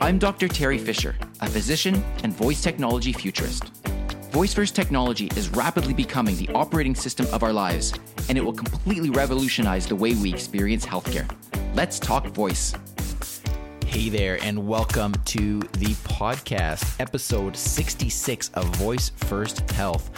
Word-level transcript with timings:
I'm 0.00 0.18
Dr. 0.18 0.48
Teri 0.48 0.78
Fisher, 0.78 1.16
a 1.40 1.48
physician 1.48 2.04
and 2.22 2.32
voice 2.32 2.62
technology 2.62 3.12
futurist. 3.12 3.64
Voice 4.30 4.54
first 4.54 4.76
technology 4.76 5.26
is 5.36 5.48
rapidly 5.50 5.94
becoming 5.94 6.36
the 6.36 6.48
operating 6.54 6.94
system 6.94 7.26
of 7.32 7.42
our 7.42 7.52
lives, 7.52 7.92
and 8.28 8.36
it 8.36 8.44
will 8.44 8.52
completely 8.52 9.10
revolutionize 9.10 9.86
the 9.86 9.96
way 9.96 10.14
we 10.14 10.32
experience 10.32 10.84
healthcare. 10.86 11.28
Let's 11.74 11.98
talk 11.98 12.26
voice. 12.28 12.74
Hey 13.84 14.08
there, 14.08 14.38
and 14.42 14.68
welcome 14.68 15.14
to 15.26 15.60
the 15.60 15.94
podcast, 16.04 17.00
episode 17.00 17.56
66 17.56 18.50
of 18.50 18.64
Voice 18.76 19.10
First 19.16 19.70
Health. 19.70 20.10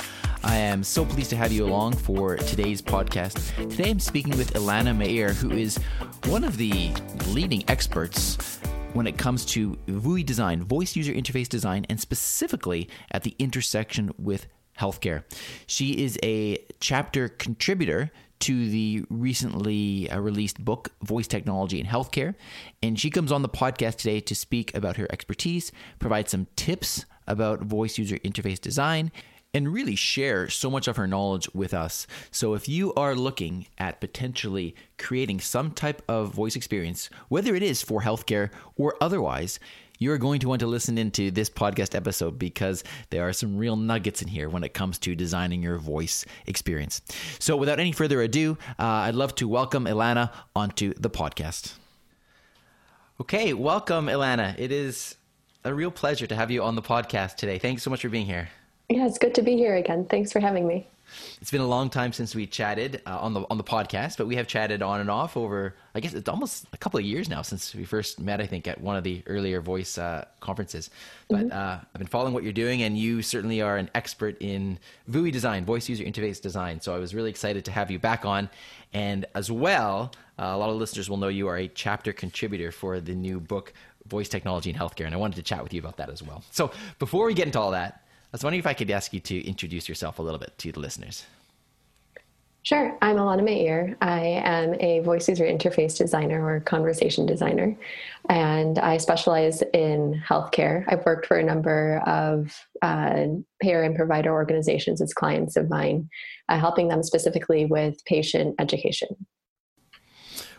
I 0.44 0.56
am 0.56 0.84
so 0.84 1.04
pleased 1.04 1.30
to 1.30 1.36
have 1.36 1.52
you 1.52 1.64
along 1.64 1.94
for 1.96 2.36
today's 2.36 2.80
podcast. 2.80 3.68
Today 3.70 3.90
I'm 3.90 3.98
speaking 3.98 4.36
with 4.36 4.54
Ilana 4.54 4.96
Meir, 4.96 5.32
who 5.32 5.50
is 5.50 5.78
one 6.26 6.44
of 6.44 6.56
the 6.56 6.92
leading 7.28 7.64
experts 7.68 8.58
when 8.92 9.06
it 9.06 9.18
comes 9.18 9.44
to 9.46 9.76
VUI 9.88 10.24
design, 10.24 10.62
voice 10.62 10.94
user 10.94 11.12
interface 11.12 11.48
design, 11.48 11.86
and 11.88 12.00
specifically 12.00 12.88
at 13.10 13.24
the 13.24 13.34
intersection 13.38 14.12
with 14.18 14.46
healthcare. 14.78 15.24
She 15.66 16.04
is 16.04 16.18
a 16.22 16.64
chapter 16.80 17.28
contributor 17.28 18.12
to 18.40 18.70
the 18.70 19.04
recently 19.10 20.08
uh, 20.08 20.20
released 20.20 20.64
book, 20.64 20.90
Voice 21.02 21.26
Technology 21.26 21.80
in 21.80 21.86
Healthcare. 21.86 22.36
And 22.82 22.98
she 22.98 23.10
comes 23.10 23.32
on 23.32 23.42
the 23.42 23.48
podcast 23.48 23.96
today 23.96 24.20
to 24.20 24.34
speak 24.34 24.74
about 24.76 24.96
her 24.96 25.08
expertise, 25.10 25.72
provide 25.98 26.28
some 26.28 26.46
tips 26.54 27.04
about 27.26 27.62
voice 27.62 27.98
user 27.98 28.16
interface 28.18 28.60
design, 28.60 29.10
and 29.54 29.72
really 29.72 29.96
share 29.96 30.48
so 30.48 30.70
much 30.70 30.88
of 30.88 30.96
her 30.96 31.06
knowledge 31.06 31.48
with 31.54 31.72
us. 31.72 32.06
So, 32.30 32.54
if 32.54 32.68
you 32.68 32.92
are 32.94 33.14
looking 33.14 33.66
at 33.78 34.00
potentially 34.00 34.74
creating 34.98 35.40
some 35.40 35.72
type 35.72 36.02
of 36.08 36.34
voice 36.34 36.56
experience, 36.56 37.08
whether 37.28 37.54
it 37.54 37.62
is 37.62 37.82
for 37.82 38.02
healthcare 38.02 38.50
or 38.76 38.96
otherwise, 39.00 39.58
you're 39.98 40.18
going 40.18 40.38
to 40.40 40.48
want 40.48 40.60
to 40.60 40.66
listen 40.66 40.96
into 40.96 41.30
this 41.30 41.50
podcast 41.50 41.94
episode 41.94 42.38
because 42.38 42.84
there 43.10 43.26
are 43.26 43.32
some 43.32 43.56
real 43.56 43.74
nuggets 43.74 44.22
in 44.22 44.28
here 44.28 44.48
when 44.48 44.62
it 44.62 44.72
comes 44.72 44.96
to 45.00 45.16
designing 45.16 45.60
your 45.62 45.78
voice 45.78 46.24
experience. 46.46 47.00
So, 47.38 47.56
without 47.56 47.80
any 47.80 47.92
further 47.92 48.20
ado, 48.20 48.58
uh, 48.78 48.84
I'd 48.84 49.14
love 49.14 49.34
to 49.36 49.48
welcome 49.48 49.86
Ilana 49.86 50.30
onto 50.54 50.92
the 50.94 51.10
podcast. 51.10 51.72
Okay, 53.20 53.54
welcome, 53.54 54.06
Ilana. 54.06 54.56
It 54.58 54.70
is 54.70 55.16
a 55.64 55.74
real 55.74 55.90
pleasure 55.90 56.26
to 56.26 56.36
have 56.36 56.50
you 56.50 56.62
on 56.62 56.76
the 56.76 56.82
podcast 56.82 57.36
today. 57.36 57.58
Thanks 57.58 57.82
so 57.82 57.90
much 57.90 58.02
for 58.02 58.08
being 58.08 58.26
here. 58.26 58.50
Yeah, 58.88 59.06
it's 59.06 59.18
good 59.18 59.34
to 59.34 59.42
be 59.42 59.54
here 59.54 59.76
again. 59.76 60.06
Thanks 60.06 60.32
for 60.32 60.40
having 60.40 60.66
me. 60.66 60.86
It's 61.42 61.50
been 61.50 61.60
a 61.60 61.66
long 61.66 61.90
time 61.90 62.12
since 62.12 62.34
we 62.34 62.46
chatted 62.46 63.02
uh, 63.06 63.18
on 63.18 63.34
the 63.34 63.42
on 63.50 63.58
the 63.58 63.64
podcast, 63.64 64.16
but 64.16 64.26
we 64.26 64.36
have 64.36 64.46
chatted 64.46 64.82
on 64.82 65.00
and 65.00 65.10
off 65.10 65.36
over. 65.36 65.74
I 65.94 66.00
guess 66.00 66.14
it's 66.14 66.28
almost 66.28 66.66
a 66.72 66.76
couple 66.78 66.98
of 66.98 67.04
years 67.04 67.28
now 67.28 67.42
since 67.42 67.74
we 67.74 67.84
first 67.84 68.18
met. 68.18 68.40
I 68.40 68.46
think 68.46 68.66
at 68.66 68.80
one 68.80 68.96
of 68.96 69.04
the 69.04 69.22
earlier 69.26 69.60
voice 69.60 69.98
uh, 69.98 70.24
conferences. 70.40 70.88
But 71.28 71.48
mm-hmm. 71.48 71.58
uh, 71.58 71.80
I've 71.94 71.98
been 71.98 72.06
following 72.06 72.32
what 72.32 72.44
you're 72.44 72.52
doing, 72.52 72.82
and 72.82 72.96
you 72.96 73.20
certainly 73.20 73.60
are 73.60 73.76
an 73.76 73.90
expert 73.94 74.36
in 74.40 74.78
VUI 75.10 75.32
design, 75.32 75.66
voice 75.66 75.88
user 75.88 76.04
interface 76.04 76.40
design. 76.40 76.80
So 76.80 76.94
I 76.94 76.98
was 76.98 77.14
really 77.14 77.30
excited 77.30 77.66
to 77.66 77.70
have 77.70 77.90
you 77.90 77.98
back 77.98 78.24
on, 78.24 78.48
and 78.94 79.26
as 79.34 79.50
well, 79.50 80.12
uh, 80.38 80.44
a 80.44 80.56
lot 80.56 80.70
of 80.70 80.76
listeners 80.76 81.10
will 81.10 81.18
know 81.18 81.28
you 81.28 81.48
are 81.48 81.58
a 81.58 81.68
chapter 81.68 82.12
contributor 82.12 82.72
for 82.72 83.00
the 83.00 83.14
new 83.14 83.38
book, 83.38 83.72
Voice 84.06 84.30
Technology 84.30 84.70
in 84.70 84.76
Healthcare, 84.76 85.04
and 85.04 85.14
I 85.14 85.18
wanted 85.18 85.36
to 85.36 85.42
chat 85.42 85.62
with 85.62 85.74
you 85.74 85.80
about 85.80 85.98
that 85.98 86.08
as 86.08 86.22
well. 86.22 86.42
So 86.50 86.70
before 86.98 87.26
we 87.26 87.34
get 87.34 87.46
into 87.46 87.60
all 87.60 87.72
that. 87.72 88.02
I 88.28 88.32
was 88.32 88.44
wondering 88.44 88.58
if 88.58 88.66
I 88.66 88.74
could 88.74 88.90
ask 88.90 89.14
you 89.14 89.20
to 89.20 89.46
introduce 89.46 89.88
yourself 89.88 90.18
a 90.18 90.22
little 90.22 90.38
bit 90.38 90.52
to 90.58 90.70
the 90.70 90.80
listeners. 90.80 91.24
Sure. 92.62 92.94
I'm 93.00 93.16
Ilana 93.16 93.42
Meir. 93.42 93.96
I 94.02 94.20
am 94.44 94.74
a 94.80 95.00
voice 95.00 95.26
user 95.30 95.46
interface 95.46 95.96
designer 95.96 96.44
or 96.44 96.60
conversation 96.60 97.24
designer, 97.24 97.74
and 98.28 98.78
I 98.78 98.98
specialize 98.98 99.62
in 99.72 100.22
healthcare. 100.28 100.84
I've 100.88 101.06
worked 101.06 101.24
for 101.24 101.38
a 101.38 101.42
number 101.42 102.02
of 102.06 102.54
uh, 102.82 103.28
payer 103.62 103.82
and 103.82 103.96
provider 103.96 104.30
organizations 104.30 105.00
as 105.00 105.14
clients 105.14 105.56
of 105.56 105.70
mine, 105.70 106.10
uh, 106.50 106.58
helping 106.58 106.88
them 106.88 107.02
specifically 107.02 107.64
with 107.64 108.04
patient 108.04 108.56
education. 108.58 109.08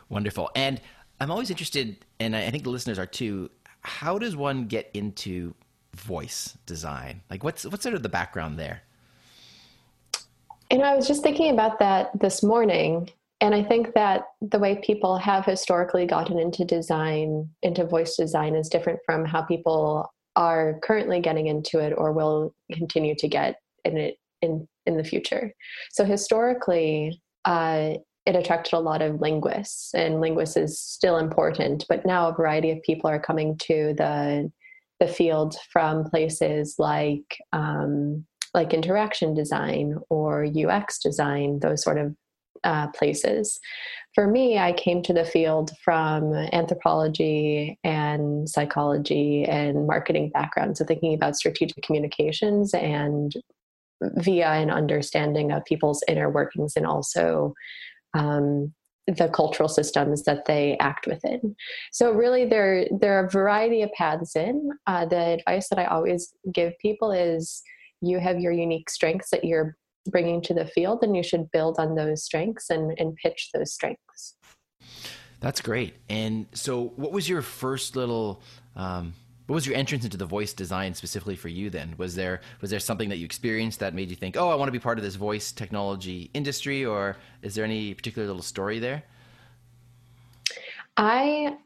Wonderful. 0.10 0.50
And 0.56 0.82
I'm 1.20 1.30
always 1.30 1.52
interested, 1.52 2.04
and 2.20 2.36
I 2.36 2.50
think 2.50 2.64
the 2.64 2.72
listeners 2.72 2.98
are 2.98 3.06
too, 3.06 3.52
how 3.82 4.18
does 4.18 4.36
one 4.36 4.66
get 4.66 4.90
into 4.96 5.54
voice 5.94 6.58
design? 6.66 7.22
Like, 7.30 7.44
what's 7.44 7.66
what's 7.66 7.84
sort 7.84 7.96
of 7.96 8.04
the 8.04 8.10
background 8.10 8.60
there? 8.60 8.82
You 10.72 10.78
know, 10.78 10.84
I 10.84 10.96
was 10.96 11.08
just 11.08 11.24
thinking 11.24 11.52
about 11.52 11.80
that 11.80 12.12
this 12.20 12.44
morning, 12.44 13.10
and 13.42 13.56
I 13.56 13.64
think 13.64 13.94
that 13.96 14.26
the 14.42 14.60
way 14.60 14.82
people 14.84 15.18
have 15.18 15.46
historically 15.46 16.06
gotten 16.06 16.38
into 16.38 16.64
design, 16.64 17.50
into 17.64 17.86
voice 17.86 18.16
design, 18.16 18.56
is 18.56 18.70
different 18.70 19.00
from 19.06 19.26
how 19.26 19.42
people 19.42 20.12
are 20.36 20.80
currently 20.84 21.20
getting 21.20 21.48
into 21.48 21.80
it 21.80 21.94
or 21.98 22.14
will 22.14 22.54
continue 22.72 23.16
to 23.16 23.28
get 23.28 23.60
in 23.84 23.98
it 23.98 24.18
in 24.42 24.68
in 24.86 24.98
the 24.98 25.04
future. 25.04 25.54
So 25.92 26.06
historically, 26.06 27.22
uh, 27.46 27.96
it 28.26 28.36
attracted 28.36 28.74
a 28.74 28.80
lot 28.80 29.02
of 29.02 29.22
linguists, 29.22 29.94
and 29.96 30.22
linguists 30.22 30.56
is 30.56 30.80
still 30.80 31.18
important. 31.18 31.86
But 31.90 32.06
now 32.06 32.30
a 32.30 32.36
variety 32.36 32.72
of 32.72 32.82
people 32.84 33.10
are 33.10 33.20
coming 33.20 33.58
to 33.64 33.94
the 33.98 34.52
the 35.00 35.08
field 35.08 35.56
from 35.72 36.04
places 36.06 36.76
like 36.78 37.38
um, 37.54 38.26
like 38.54 38.74
interaction 38.74 39.34
design 39.34 39.96
or 40.10 40.46
UX 40.46 41.00
design, 41.00 41.60
those 41.60 41.84
sort 41.84 41.98
of 41.98 42.16
uh, 42.64 42.88
places. 42.90 43.60
For 44.16 44.28
me, 44.28 44.58
I 44.58 44.74
came 44.74 45.02
to 45.04 45.14
the 45.14 45.24
field 45.24 45.72
from 45.84 46.34
anthropology 46.34 47.80
and 47.84 48.50
psychology 48.50 49.46
and 49.46 49.88
marketing 49.88 50.32
background. 50.34 50.78
So, 50.78 50.86
thinking 50.86 51.14
about 51.14 51.36
strategic 51.36 51.84
communications 51.84 52.74
and 52.74 53.32
via 54.02 54.52
an 54.52 54.72
understanding 54.72 55.52
of 55.52 55.66
people's 55.66 56.04
inner 56.08 56.30
workings 56.30 56.74
and 56.76 56.86
also 56.86 57.54
um, 58.14 58.74
the 59.18 59.30
cultural 59.30 59.70
systems 59.70 60.24
that 60.24 60.46
they 60.46 60.78
act 60.80 61.08
within. 61.08 61.56
So 61.92 62.12
really, 62.12 62.46
there 62.46 62.88
there 63.00 63.20
are 63.20 63.26
a 63.26 63.30
variety 63.30 63.82
of 63.82 63.92
paths 63.94 64.36
in. 64.36 64.70
Uh, 64.88 65.06
the 65.06 65.40
advice 65.40 65.70
that 65.70 65.80
I 65.80 65.86
always 65.86 66.34
give 66.54 66.74
people 66.80 67.12
is 67.12 67.62
you 68.02 68.20
have 68.20 68.40
your 68.40 68.52
unique 68.52 68.90
strengths 68.90 69.30
that 69.32 69.44
you're 69.44 69.76
bringing 70.10 70.42
to 70.44 70.54
the 70.54 70.66
field, 70.66 71.00
and 71.04 71.16
you 71.16 71.24
should 71.24 71.52
build 71.52 71.78
on 71.80 71.96
those 71.96 72.24
strengths 72.24 72.70
and, 72.70 72.94
and 72.98 73.16
pitch 73.16 73.50
those 73.54 73.74
strengths. 73.74 74.36
That's 75.40 75.62
great. 75.62 75.96
And 76.10 76.48
so, 76.54 76.94
what 76.96 77.12
was 77.12 77.30
your 77.30 77.42
first 77.42 77.96
little 77.96 78.42
um, 78.76 79.14
what 79.50 79.56
was 79.56 79.66
your 79.66 79.76
entrance 79.76 80.06
into 80.06 80.16
the 80.16 80.28
voice 80.28 80.54
design 80.54 80.94
specifically 80.94 81.36
for 81.36 81.48
you 81.48 81.72
then? 81.72 81.96
Was 81.98 82.14
there 82.14 82.42
was 82.62 82.70
there 82.70 82.80
something 82.80 83.10
that 83.10 83.18
you 83.18 83.26
experienced 83.26 83.80
that 83.80 83.96
made 83.96 84.12
you 84.12 84.16
think 84.16 84.38
oh 84.38 84.50
i 84.50 84.54
want 84.54 84.68
to 84.68 84.72
be 84.72 84.80
part 84.80 85.00
of 85.00 85.04
this 85.04 85.16
voice 85.16 85.52
technology 85.52 86.30
industry 86.36 86.86
or 86.86 87.18
is 87.42 87.56
there 87.56 87.66
any 87.66 87.96
particular 87.96 88.28
little 88.28 88.44
story 88.44 88.78
there? 88.78 89.02
I 90.98 91.58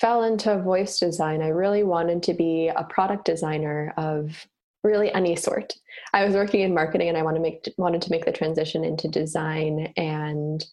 fell 0.00 0.22
into 0.22 0.62
voice 0.62 1.00
design. 1.00 1.42
I 1.42 1.48
really 1.48 1.82
wanted 1.82 2.22
to 2.22 2.34
be 2.34 2.68
a 2.68 2.84
product 2.84 3.24
designer 3.24 3.92
of 3.96 4.46
really 4.84 5.12
any 5.12 5.34
sort. 5.34 5.74
I 6.14 6.24
was 6.24 6.34
working 6.34 6.60
in 6.60 6.72
marketing 6.72 7.08
and 7.08 7.18
i 7.18 7.22
wanted 7.22 7.38
to 7.38 7.42
make 7.42 7.68
wanted 7.78 8.02
to 8.02 8.12
make 8.12 8.26
the 8.26 8.32
transition 8.32 8.84
into 8.84 9.08
design 9.08 9.92
and 9.96 10.64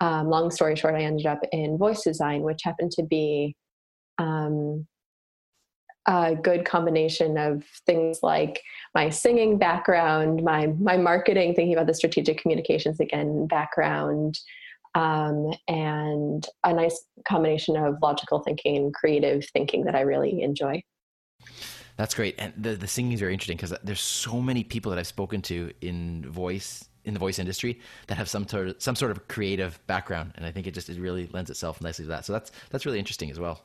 um, 0.00 0.28
long 0.28 0.50
story 0.50 0.76
short 0.76 0.94
i 0.96 1.00
ended 1.00 1.24
up 1.24 1.40
in 1.50 1.78
voice 1.78 2.02
design 2.02 2.42
which 2.42 2.60
happened 2.62 2.90
to 2.90 3.02
be 3.04 3.56
um, 4.18 4.86
a 6.06 6.34
good 6.34 6.64
combination 6.64 7.38
of 7.38 7.64
things 7.86 8.20
like 8.22 8.62
my 8.94 9.08
singing 9.08 9.58
background, 9.58 10.42
my 10.42 10.66
my 10.66 10.96
marketing, 10.96 11.54
thinking 11.54 11.74
about 11.74 11.86
the 11.86 11.94
strategic 11.94 12.38
communications 12.40 13.00
again 13.00 13.46
background, 13.46 14.38
um, 14.94 15.52
and 15.68 16.46
a 16.64 16.72
nice 16.72 17.04
combination 17.26 17.76
of 17.76 17.96
logical 18.02 18.40
thinking 18.40 18.76
and 18.76 18.94
creative 18.94 19.46
thinking 19.52 19.84
that 19.84 19.94
I 19.94 20.00
really 20.00 20.42
enjoy. 20.42 20.82
That's 21.96 22.14
great, 22.14 22.34
and 22.38 22.52
the 22.56 22.74
the 22.74 22.88
singing 22.88 23.12
is 23.12 23.20
very 23.20 23.32
interesting 23.32 23.56
because 23.56 23.74
there's 23.82 24.00
so 24.00 24.40
many 24.40 24.64
people 24.64 24.90
that 24.90 24.98
I've 24.98 25.06
spoken 25.06 25.42
to 25.42 25.72
in 25.80 26.28
voice 26.30 26.88
in 27.04 27.14
the 27.14 27.20
voice 27.20 27.38
industry 27.38 27.80
that 28.06 28.16
have 28.16 28.28
some 28.28 28.48
sort 28.48 28.68
of, 28.68 28.76
some 28.78 28.96
sort 28.96 29.10
of 29.10 29.28
creative 29.28 29.78
background, 29.86 30.32
and 30.36 30.46
I 30.46 30.50
think 30.50 30.66
it 30.66 30.74
just 30.74 30.88
it 30.88 30.98
really 30.98 31.28
lends 31.32 31.50
itself 31.50 31.80
nicely 31.80 32.04
to 32.04 32.08
that. 32.10 32.24
So 32.24 32.32
that's 32.32 32.50
that's 32.70 32.84
really 32.84 32.98
interesting 32.98 33.30
as 33.30 33.38
well. 33.38 33.62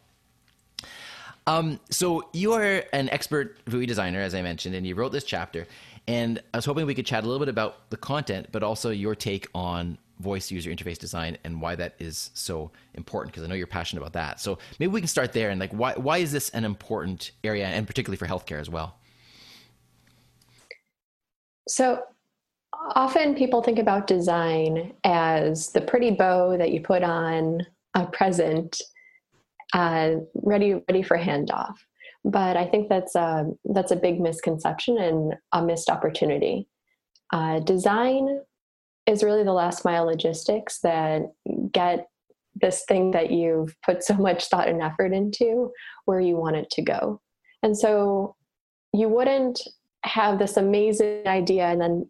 Um, 1.50 1.80
so 1.90 2.30
you 2.32 2.54
are 2.54 2.84
an 2.94 3.10
expert 3.10 3.58
VUI 3.66 3.88
designer, 3.88 4.22
as 4.22 4.36
I 4.36 4.44
mentioned, 4.44 4.76
and 4.76 4.86
you 4.86 4.94
wrote 4.94 5.12
this 5.12 5.24
chapter. 5.24 5.66
And 6.08 6.40
I 6.54 6.58
was 6.58 6.66
hoping 6.66 6.86
we 6.86 6.94
could 6.94 7.08
chat 7.08 7.24
a 7.24 7.28
little 7.28 7.40
bit 7.40 7.50
about 7.50 7.90
the 7.90 7.98
content, 7.98 8.50
but 8.52 8.62
also 8.62 8.92
your 8.92 9.16
take 9.16 9.48
on 9.56 9.98
voice 10.20 10.52
user 10.52 10.70
interface 10.70 11.00
design 11.00 11.40
and 11.44 11.60
why 11.60 11.74
that 11.74 11.96
is 11.98 12.30
so 12.36 12.70
important 12.94 13.34
because 13.34 13.44
I 13.44 13.48
know 13.48 13.56
you're 13.56 13.66
passionate 13.66 14.02
about 14.02 14.14
that. 14.14 14.40
So 14.40 14.60
maybe 14.78 14.92
we 14.92 15.02
can 15.02 15.08
start 15.08 15.34
there 15.34 15.50
and 15.50 15.60
like 15.60 15.72
why 15.72 15.94
why 15.94 16.20
is 16.20 16.32
this 16.32 16.50
an 16.52 16.66
important 16.66 17.32
area 17.44 17.66
and 17.66 17.88
particularly 17.88 18.18
for 18.18 18.28
healthcare 18.28 18.60
as 18.60 18.70
well? 18.70 18.98
So 21.68 22.04
often 22.96 23.34
people 23.34 23.64
think 23.64 23.80
about 23.80 24.06
design 24.06 24.94
as 25.04 25.72
the 25.72 25.82
pretty 25.82 26.12
bow 26.12 26.58
that 26.58 26.72
you 26.72 26.82
put 26.82 27.02
on 27.02 27.66
a 27.96 28.06
present 28.06 28.80
uh, 29.74 30.16
ready 30.36 30.82
ready 30.88 31.04
for 31.04 31.18
handoff. 31.18 31.76
But 32.26 32.58
I 32.58 32.66
think 32.66 32.90
that's 32.90 33.16
a, 33.16 33.46
that's 33.64 33.92
a 33.92 33.96
big 33.96 34.20
misconception 34.20 34.98
and 34.98 35.36
a 35.54 35.64
missed 35.64 35.90
opportunity. 35.90 36.68
Uh, 37.32 37.60
design 37.60 38.42
is 39.06 39.24
really 39.24 39.44
the 39.44 39.54
last 39.54 39.86
mile 39.86 40.06
logistics 40.06 40.80
that 40.82 41.22
get 41.72 42.08
this 42.56 42.84
thing 42.88 43.12
that 43.12 43.32
you've 43.32 43.76
put 43.86 44.04
so 44.04 44.16
much 44.16 44.48
thought 44.48 44.68
and 44.68 44.82
effort 44.82 45.14
into 45.14 45.72
where 46.06 46.20
you 46.20 46.36
want 46.36 46.58
it 46.58 46.70
to 46.72 46.82
go. 46.82 47.22
And 47.64 47.78
so 47.78 48.36
you 48.94 49.08
wouldn't 49.08 49.62
have 50.04 50.40
this 50.40 50.58
amazing 50.58 51.28
idea 51.28 51.66
and 51.66 51.80
then 51.80 52.10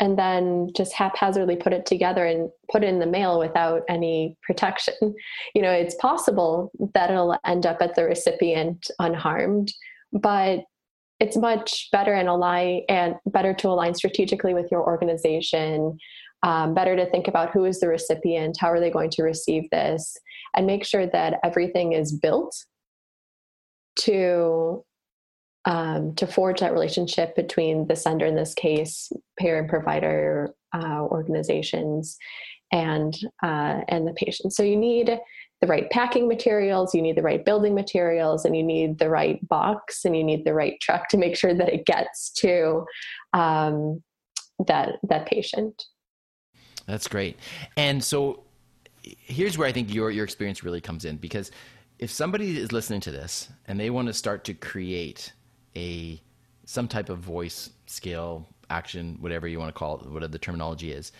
and 0.00 0.18
then 0.18 0.70
just 0.76 0.92
haphazardly 0.92 1.56
put 1.56 1.72
it 1.72 1.86
together 1.86 2.24
and 2.24 2.50
put 2.70 2.84
it 2.84 2.88
in 2.88 3.00
the 3.00 3.06
mail 3.06 3.38
without 3.38 3.82
any 3.88 4.36
protection. 4.42 4.94
You 5.54 5.62
know, 5.62 5.72
it's 5.72 5.94
possible 5.96 6.70
that 6.94 7.10
it'll 7.10 7.36
end 7.44 7.66
up 7.66 7.78
at 7.80 7.94
the 7.94 8.04
recipient 8.04 8.90
unharmed, 8.98 9.72
but 10.12 10.60
it's 11.20 11.36
much 11.36 11.88
better 11.90 12.12
and 12.12 12.28
align 12.28 12.82
and 12.88 13.16
better 13.26 13.54
to 13.54 13.68
align 13.68 13.94
strategically 13.94 14.54
with 14.54 14.68
your 14.70 14.84
organization. 14.84 15.98
Um, 16.44 16.74
better 16.74 16.94
to 16.94 17.10
think 17.10 17.26
about 17.26 17.50
who 17.50 17.64
is 17.64 17.80
the 17.80 17.88
recipient, 17.88 18.58
how 18.60 18.68
are 18.68 18.78
they 18.78 18.90
going 18.90 19.10
to 19.10 19.24
receive 19.24 19.64
this, 19.70 20.16
and 20.54 20.66
make 20.66 20.84
sure 20.84 21.06
that 21.08 21.40
everything 21.42 21.92
is 21.92 22.12
built 22.12 22.54
to 24.00 24.84
um, 25.68 26.14
to 26.14 26.26
forge 26.26 26.60
that 26.60 26.72
relationship 26.72 27.36
between 27.36 27.86
the 27.86 27.94
sender, 27.94 28.24
in 28.24 28.34
this 28.34 28.54
case, 28.54 29.12
payer 29.38 29.58
and 29.58 29.68
provider 29.68 30.54
uh, 30.74 31.02
organizations, 31.02 32.16
and 32.72 33.16
uh, 33.42 33.82
and 33.88 34.06
the 34.06 34.14
patient. 34.14 34.54
So 34.54 34.62
you 34.62 34.76
need 34.76 35.18
the 35.60 35.66
right 35.66 35.90
packing 35.90 36.26
materials, 36.26 36.94
you 36.94 37.02
need 37.02 37.16
the 37.16 37.22
right 37.22 37.44
building 37.44 37.74
materials, 37.74 38.46
and 38.46 38.56
you 38.56 38.62
need 38.62 38.98
the 38.98 39.10
right 39.10 39.46
box, 39.46 40.06
and 40.06 40.16
you 40.16 40.24
need 40.24 40.46
the 40.46 40.54
right 40.54 40.80
truck 40.80 41.08
to 41.08 41.18
make 41.18 41.36
sure 41.36 41.52
that 41.52 41.68
it 41.68 41.84
gets 41.84 42.30
to 42.38 42.86
um, 43.34 44.02
that 44.66 44.94
that 45.02 45.26
patient. 45.26 45.84
That's 46.86 47.08
great. 47.08 47.36
And 47.76 48.02
so 48.02 48.44
here's 49.02 49.58
where 49.58 49.68
I 49.68 49.72
think 49.72 49.92
your 49.92 50.10
your 50.10 50.24
experience 50.24 50.64
really 50.64 50.80
comes 50.80 51.04
in 51.04 51.18
because 51.18 51.50
if 51.98 52.10
somebody 52.10 52.58
is 52.58 52.72
listening 52.72 53.00
to 53.00 53.10
this 53.10 53.50
and 53.66 53.78
they 53.78 53.90
want 53.90 54.06
to 54.06 54.14
start 54.14 54.44
to 54.44 54.54
create 54.54 55.32
a 55.78 56.20
some 56.64 56.86
type 56.86 57.08
of 57.08 57.18
voice 57.18 57.70
skill 57.86 58.46
action 58.70 59.16
whatever 59.20 59.48
you 59.48 59.58
want 59.58 59.74
to 59.74 59.78
call 59.78 59.98
it 59.98 60.06
whatever 60.06 60.30
the 60.30 60.38
terminology 60.38 60.92
is. 60.92 61.12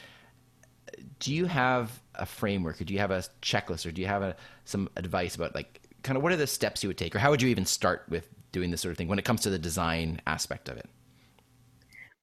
Do 1.20 1.32
you 1.32 1.46
have 1.46 2.02
a 2.14 2.26
framework 2.26 2.80
or 2.80 2.84
do 2.84 2.92
you 2.92 3.00
have 3.00 3.10
a 3.10 3.22
checklist 3.40 3.86
or 3.86 3.92
do 3.92 4.02
you 4.02 4.08
have 4.08 4.22
a, 4.22 4.36
some 4.64 4.88
advice 4.96 5.36
about 5.36 5.54
like 5.54 5.80
kind 6.02 6.16
of 6.16 6.22
what 6.22 6.32
are 6.32 6.36
the 6.36 6.46
steps 6.46 6.82
you 6.82 6.88
would 6.88 6.98
take 6.98 7.14
or 7.14 7.18
how 7.18 7.30
would 7.30 7.40
you 7.40 7.48
even 7.48 7.64
start 7.64 8.04
with 8.08 8.28
doing 8.52 8.70
this 8.70 8.80
sort 8.80 8.92
of 8.92 8.98
thing 8.98 9.08
when 9.08 9.18
it 9.18 9.24
comes 9.24 9.40
to 9.42 9.50
the 9.50 9.58
design 9.58 10.20
aspect 10.26 10.68
of 10.68 10.76
it? 10.76 10.88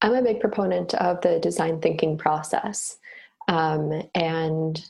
I'm 0.02 0.14
a 0.14 0.22
big 0.22 0.40
proponent 0.40 0.94
of 0.94 1.20
the 1.22 1.40
design 1.40 1.80
thinking 1.80 2.18
process 2.18 2.98
um, 3.48 4.02
and 4.14 4.84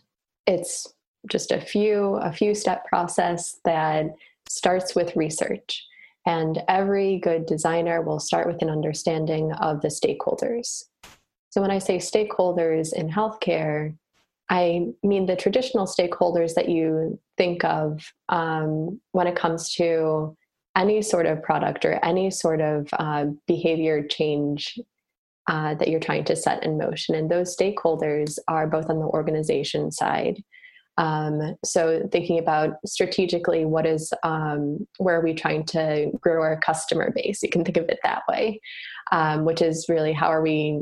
it's 0.47 0.93
just 1.31 1.53
a 1.53 1.61
few 1.61 2.17
a 2.17 2.33
few 2.33 2.55
step 2.55 2.87
process 2.87 3.61
that 3.65 4.15
starts 4.49 4.95
with 4.95 5.17
research 5.17 5.87
and 6.27 6.63
every 6.69 7.19
good 7.19 7.47
designer 7.47 8.03
will 8.03 8.19
start 8.19 8.49
with 8.49 8.61
an 8.61 8.69
understanding 8.69 9.53
of 9.53 9.81
the 9.81 9.89
stakeholders. 9.89 10.85
So 11.51 11.63
when 11.63 11.71
I 11.71 11.79
say 11.79 11.99
stakeholders 11.99 12.93
in 12.93 13.09
healthcare, 13.09 13.97
I 14.51 14.89
mean 15.03 15.27
the 15.27 15.37
traditional 15.37 15.87
stakeholders 15.87 16.55
that 16.55 16.69
you 16.69 17.19
think 17.37 17.65
of 17.65 18.05
um, 18.29 19.01
when 19.13 19.27
it 19.27 19.37
comes 19.37 19.73
to 19.75 20.37
any 20.77 21.01
sort 21.01 21.27
of 21.27 21.43
product 21.43 21.85
or 21.85 21.99
any 22.05 22.31
sort 22.31 22.61
of 22.61 22.89
uh, 22.93 23.27
behavior 23.47 24.07
change 24.07 24.79
uh, 25.49 25.75
that 25.75 25.89
you're 25.89 26.01
trying 26.01 26.25
to 26.25 26.37
set 26.37 26.65
in 26.65 26.77
motion. 26.77 27.15
And 27.15 27.31
those 27.31 27.57
stakeholders 27.57 28.39
are 28.49 28.67
both 28.67 28.91
on 28.91 28.99
the 28.99 29.07
organization 29.07 29.91
side 29.91 30.43
um, 30.99 31.57
so 31.65 32.09
thinking 32.11 32.39
about 32.39 32.77
strategically, 32.87 33.65
what 33.65 33.87
is 33.87 34.13
um, 34.23 34.87
where 34.99 35.19
are 35.19 35.25
we 35.25 35.35
trying 35.35 35.65
to 35.67 36.11
grow 36.21 36.43
our 36.43 36.59
customer 36.59 37.13
base? 37.15 37.43
You 37.43 37.51
can 37.51 37.65
think 37.65 37.77
of 37.77 37.89
it 37.89 37.99
that 38.03 38.23
way, 38.29 38.61
um, 39.13 39.45
which 39.45 39.61
is 39.61 39.87
really 39.89 40.13
how 40.13 40.29
are 40.29 40.43
we 40.43 40.81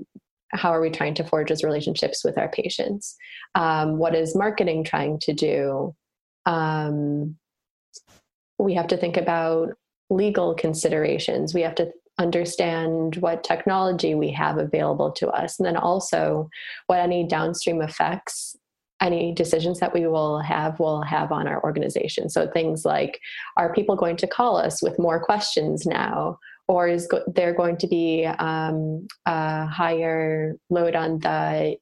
how 0.53 0.71
are 0.71 0.81
we 0.81 0.91
trying 0.91 1.15
to 1.15 1.25
forge 1.25 1.49
those 1.49 1.65
relationships 1.65 2.25
with 2.25 2.39
our 2.39 2.49
patients? 2.49 3.17
Um, 3.57 3.99
what 3.99 4.15
is 4.15 4.37
marketing 4.37 4.85
trying 4.85 5.19
to 5.21 5.33
do? 5.33 5.97
Um, 6.47 7.37
we 8.59 8.75
have 8.75 8.87
to 8.89 8.97
think 8.97 9.17
about 9.17 9.71
legal 10.11 10.55
considerations. 10.55 11.55
We 11.55 11.63
have 11.63 11.75
to 11.77 11.91
understand 12.21 13.17
what 13.17 13.43
technology 13.43 14.15
we 14.15 14.31
have 14.31 14.59
available 14.59 15.11
to 15.11 15.29
us, 15.31 15.59
and 15.59 15.67
then 15.67 15.77
also 15.77 16.49
what 16.87 17.01
any 17.01 17.27
downstream 17.27 17.83
effects 17.83 18.57
any 19.05 19.33
decisions 19.35 19.79
that 19.81 19.93
we 19.93 20.07
will 20.07 20.41
have 20.41 20.81
will 20.81 21.03
have 21.03 21.31
on 21.31 21.47
our 21.47 21.63
organization. 21.63 22.31
So 22.31 22.49
things 22.49 22.85
like, 22.85 23.21
are 23.59 23.75
people 23.75 23.97
going 23.97 24.17
to 24.17 24.27
call 24.27 24.57
us 24.57 24.83
with 24.83 24.99
more 24.99 25.23
questions 25.23 25.85
now? 25.85 26.39
Or 26.67 26.89
is 26.89 27.07
go- 27.07 27.23
there 27.27 27.53
going 27.53 27.77
to 27.77 27.87
be 27.87 28.25
um, 28.25 29.07
a 29.27 29.67
higher 29.67 30.55
load 30.71 30.97
on 30.97 31.19
the 31.19 31.77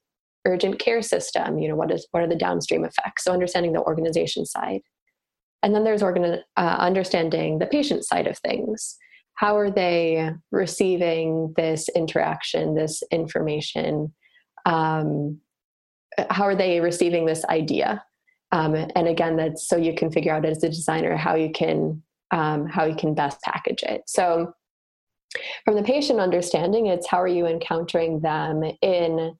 urgent 0.45 0.81
care 0.81 1.03
system? 1.03 1.61
You 1.61 1.69
know, 1.69 1.77
what 1.77 1.93
is 1.93 2.09
what 2.11 2.25
are 2.25 2.29
the 2.29 2.45
downstream 2.47 2.85
effects? 2.85 3.23
So 3.23 3.33
understanding 3.33 3.73
the 3.73 3.83
organization 3.83 4.45
side, 4.45 4.81
and 5.63 5.73
then 5.73 5.85
there's 5.85 6.03
organ- 6.03 6.43
uh, 6.57 6.77
understanding 6.89 7.61
the 7.61 7.67
patient 7.67 8.05
side 8.05 8.27
of 8.27 8.37
things. 8.39 8.99
How 9.35 9.57
are 9.57 9.71
they 9.71 10.31
receiving 10.51 11.55
this 11.57 11.89
interaction, 11.91 12.75
this 12.75 13.05
information? 13.13 14.13
Um, 14.67 15.41
how 16.31 16.45
are 16.45 16.57
they 16.57 16.81
receiving 16.81 17.27
this 17.27 17.45
idea? 17.47 18.05
Um, 18.53 18.75
and 18.75 19.09
again 19.09 19.37
that's 19.37 19.67
so 19.67 19.77
you 19.77 19.95
can 19.95 20.11
figure 20.11 20.35
out 20.35 20.45
as 20.45 20.63
a 20.63 20.69
designer 20.69 21.17
how 21.17 21.35
you 21.35 21.51
can 21.51 22.03
um, 22.31 22.67
how 22.67 22.85
you 22.85 22.95
can 22.95 23.15
best 23.15 23.41
package 23.43 23.83
it. 23.83 24.03
So 24.07 24.53
from 25.65 25.77
the 25.77 25.83
patient 25.83 26.21
understanding 26.21 26.87
it's 26.87 27.09
how 27.09 27.21
are 27.21 27.29
you 27.29 27.47
encountering 27.47 28.21
them 28.21 28.63
in 28.83 29.35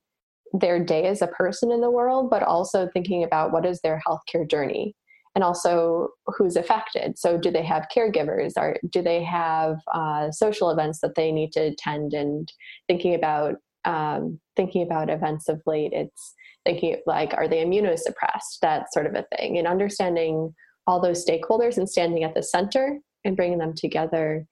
their 0.53 0.83
day 0.83 1.05
as 1.05 1.21
a 1.21 1.27
person 1.27 1.71
in 1.71 1.81
the 1.81 1.91
world 1.91 2.29
but 2.29 2.43
also 2.43 2.89
thinking 2.93 3.23
about 3.23 3.51
what 3.51 3.65
is 3.65 3.79
their 3.81 4.01
healthcare 4.07 4.49
journey 4.49 4.95
and 5.35 5.43
also 5.43 6.09
who's 6.27 6.55
affected. 6.55 7.17
So 7.17 7.37
do 7.37 7.49
they 7.49 7.63
have 7.63 7.87
caregivers? 7.95 8.53
Or 8.57 8.77
do 8.89 9.01
they 9.01 9.23
have 9.23 9.77
uh, 9.93 10.31
social 10.31 10.69
events 10.69 10.99
that 10.99 11.15
they 11.15 11.31
need 11.31 11.51
to 11.53 11.61
attend? 11.61 12.13
And 12.13 12.51
thinking 12.87 13.15
about 13.15 13.55
um, 13.85 14.39
thinking 14.55 14.83
about 14.83 15.09
events 15.09 15.49
of 15.49 15.61
late 15.65 15.91
it's 15.93 16.33
thinking 16.65 16.97
like 17.05 17.33
are 17.33 17.47
they 17.47 17.63
immunosuppressed 17.63 18.59
that 18.61 18.91
sort 18.93 19.05
of 19.05 19.15
a 19.15 19.25
thing 19.35 19.57
and 19.57 19.67
understanding 19.67 20.53
all 20.87 21.01
those 21.01 21.25
stakeholders 21.25 21.77
and 21.77 21.89
standing 21.89 22.23
at 22.23 22.33
the 22.33 22.43
center 22.43 22.99
and 23.25 23.35
bringing 23.35 23.57
them 23.57 23.73
together 23.75 24.45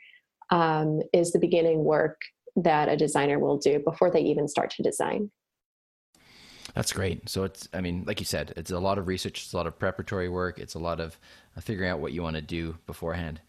um, 0.50 1.02
is 1.14 1.32
the 1.32 1.40
beginning 1.40 1.84
work 1.84 2.20
that 2.58 2.90
a 2.90 2.98
designer 2.98 3.40
will 3.40 3.58
do 3.58 3.80
before 3.80 4.12
they 4.12 4.22
even 4.22 4.48
start 4.48 4.70
to 4.72 4.84
design 4.84 5.32
that's 6.74 6.94
great. 6.94 7.28
So 7.28 7.44
it's, 7.44 7.68
I 7.74 7.82
mean, 7.82 8.04
like 8.08 8.20
you 8.20 8.26
said, 8.26 8.54
it's 8.56 8.72
a 8.72 8.80
lot 8.80 8.98
of 8.98 9.08
research, 9.08 9.44
it's 9.44 9.54
a 9.54 9.58
lot 9.58 9.68
of 9.68 9.78
preparatory 9.78 10.30
work, 10.30 10.60
it's 10.60 10.76
a 10.76 10.80
lot 10.80 11.00
of 11.00 11.20
uh, 11.58 11.62
figuring 11.62 11.90
out 11.90 12.00
what 12.00 12.14
you 12.14 12.22
want 12.22 12.38
to 12.38 12.42
do 12.42 12.78
beforehand. 12.86 13.42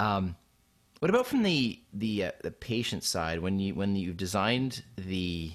Um, 0.00 0.36
what 1.04 1.10
about 1.10 1.26
from 1.26 1.42
the 1.42 1.78
the 1.92 2.24
uh, 2.24 2.30
the 2.42 2.50
patient 2.50 3.04
side 3.04 3.38
when 3.38 3.58
you 3.58 3.74
when 3.74 3.94
you've 3.94 4.16
designed 4.16 4.82
the 4.96 5.52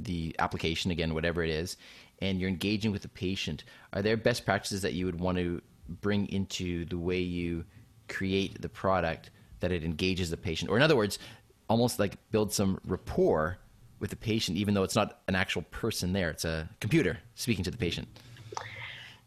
the 0.00 0.34
application 0.40 0.90
again, 0.90 1.14
whatever 1.14 1.44
it 1.44 1.50
is, 1.50 1.76
and 2.20 2.40
you're 2.40 2.48
engaging 2.48 2.90
with 2.90 3.02
the 3.02 3.08
patient, 3.08 3.62
are 3.92 4.02
there 4.02 4.16
best 4.16 4.44
practices 4.44 4.82
that 4.82 4.92
you 4.92 5.06
would 5.06 5.20
want 5.20 5.38
to 5.38 5.62
bring 6.00 6.26
into 6.30 6.84
the 6.86 6.98
way 6.98 7.20
you 7.20 7.64
create 8.08 8.60
the 8.60 8.68
product 8.68 9.30
that 9.60 9.70
it 9.70 9.84
engages 9.84 10.30
the 10.30 10.36
patient? 10.36 10.68
Or 10.68 10.74
in 10.74 10.82
other 10.82 10.96
words, 10.96 11.20
almost 11.68 12.00
like 12.00 12.18
build 12.32 12.52
some 12.52 12.80
rapport 12.84 13.58
with 14.00 14.10
the 14.10 14.16
patient, 14.16 14.58
even 14.58 14.74
though 14.74 14.82
it's 14.82 14.96
not 14.96 15.20
an 15.28 15.36
actual 15.36 15.62
person 15.70 16.12
there, 16.12 16.30
it's 16.30 16.44
a 16.44 16.68
computer 16.80 17.18
speaking 17.36 17.62
to 17.62 17.70
the 17.70 17.78
patient. 17.78 18.08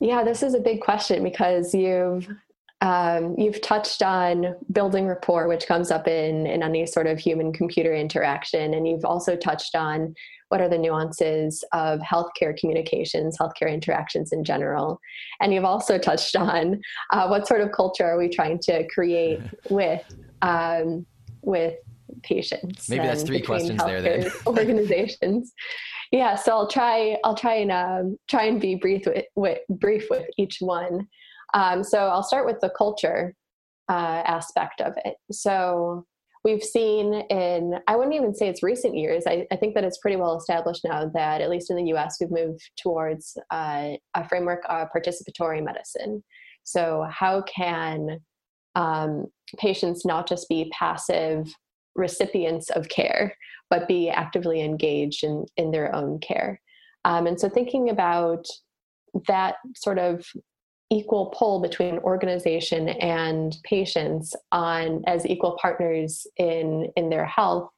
Yeah, 0.01 0.25
this 0.25 0.43
is 0.43 0.53
a 0.53 0.59
big 0.59 0.81
question 0.81 1.23
because 1.23 1.73
you've 1.73 2.27
um, 2.81 3.35
you've 3.37 3.61
touched 3.61 4.03
on 4.03 4.55
building 4.71 5.07
rapport, 5.07 5.47
which 5.47 5.65
comes 5.65 5.89
up 5.89 6.07
in, 6.07 6.45
in 6.45 6.61
any 6.61 6.85
sort 6.85 7.07
of 7.07 7.17
human 7.17 7.51
computer 7.51 7.93
interaction. 7.93 8.73
And 8.73 8.87
you've 8.87 9.05
also 9.05 9.35
touched 9.35 9.75
on 9.75 10.13
what 10.49 10.61
are 10.61 10.69
the 10.69 10.77
nuances 10.77 11.63
of 11.73 11.99
healthcare 11.99 12.55
communications, 12.57 13.37
healthcare 13.37 13.71
interactions 13.71 14.31
in 14.31 14.43
general. 14.43 14.99
And 15.41 15.53
you've 15.53 15.65
also 15.65 15.97
touched 15.97 16.35
on 16.35 16.81
uh, 17.11 17.27
what 17.27 17.47
sort 17.47 17.61
of 17.61 17.71
culture 17.71 18.05
are 18.05 18.17
we 18.17 18.29
trying 18.29 18.59
to 18.59 18.87
create 18.87 19.41
with, 19.69 20.03
um, 20.43 21.05
with 21.41 21.75
patients. 22.23 22.89
Maybe 22.89 23.05
that's 23.05 23.23
three 23.23 23.41
questions 23.41 23.83
there 23.83 24.01
then. 24.01 24.31
organizations. 24.47 25.53
Yeah, 26.11 26.35
so 26.35 26.51
I'll 26.53 26.69
try. 26.69 27.17
I'll 27.25 27.35
try 27.35 27.55
and 27.55 27.71
um, 27.71 28.17
try 28.29 28.45
and 28.45 28.61
be 28.61 28.75
brief 28.75 29.05
with, 29.05 29.25
with 29.35 29.59
brief 29.69 30.07
with 30.09 30.25
each 30.37 30.57
one. 30.61 31.07
Um, 31.53 31.83
so 31.83 32.07
I'll 32.07 32.23
start 32.23 32.45
with 32.45 32.59
the 32.61 32.69
culture 32.69 33.33
uh, 33.89 34.23
aspect 34.25 34.81
of 34.81 34.93
it. 35.05 35.15
So 35.31 36.05
we've 36.43 36.63
seen 36.63 37.13
in, 37.13 37.75
I 37.87 37.95
wouldn't 37.95 38.15
even 38.15 38.33
say 38.33 38.47
it's 38.47 38.63
recent 38.63 38.95
years, 38.95 39.23
I, 39.27 39.45
I, 39.51 39.55
think 39.55 39.75
that 39.75 39.83
it's 39.83 39.97
pretty 39.97 40.17
well 40.17 40.37
established 40.37 40.85
now 40.85 41.09
that, 41.13 41.41
at 41.41 41.49
least 41.49 41.69
in 41.69 41.77
the 41.77 41.93
US, 41.93 42.17
we've 42.19 42.31
moved 42.31 42.69
towards 42.77 43.37
uh, 43.51 43.91
a 44.13 44.27
framework 44.29 44.63
of 44.69 44.87
participatory 44.95 45.63
medicine. 45.63 46.23
So, 46.63 47.07
how 47.09 47.43
can 47.43 48.19
um, 48.75 49.27
patients 49.57 50.05
not 50.05 50.27
just 50.27 50.49
be 50.49 50.71
passive 50.77 51.53
recipients 51.95 52.69
of 52.69 52.89
care, 52.89 53.35
but 53.69 53.87
be 53.87 54.09
actively 54.09 54.61
engaged 54.61 55.23
in, 55.23 55.45
in 55.55 55.71
their 55.71 55.93
own 55.95 56.19
care? 56.19 56.61
Um, 57.05 57.27
and 57.27 57.39
so, 57.39 57.49
thinking 57.49 57.89
about 57.89 58.45
that 59.27 59.55
sort 59.75 59.99
of 59.99 60.25
equal 60.89 61.27
pull 61.37 61.59
between 61.59 61.99
organization 61.99 62.89
and 62.89 63.57
patients 63.63 64.35
on 64.51 65.03
as 65.05 65.25
equal 65.25 65.57
partners 65.61 66.25
in 66.37 66.89
in 66.95 67.09
their 67.09 67.25
health. 67.25 67.69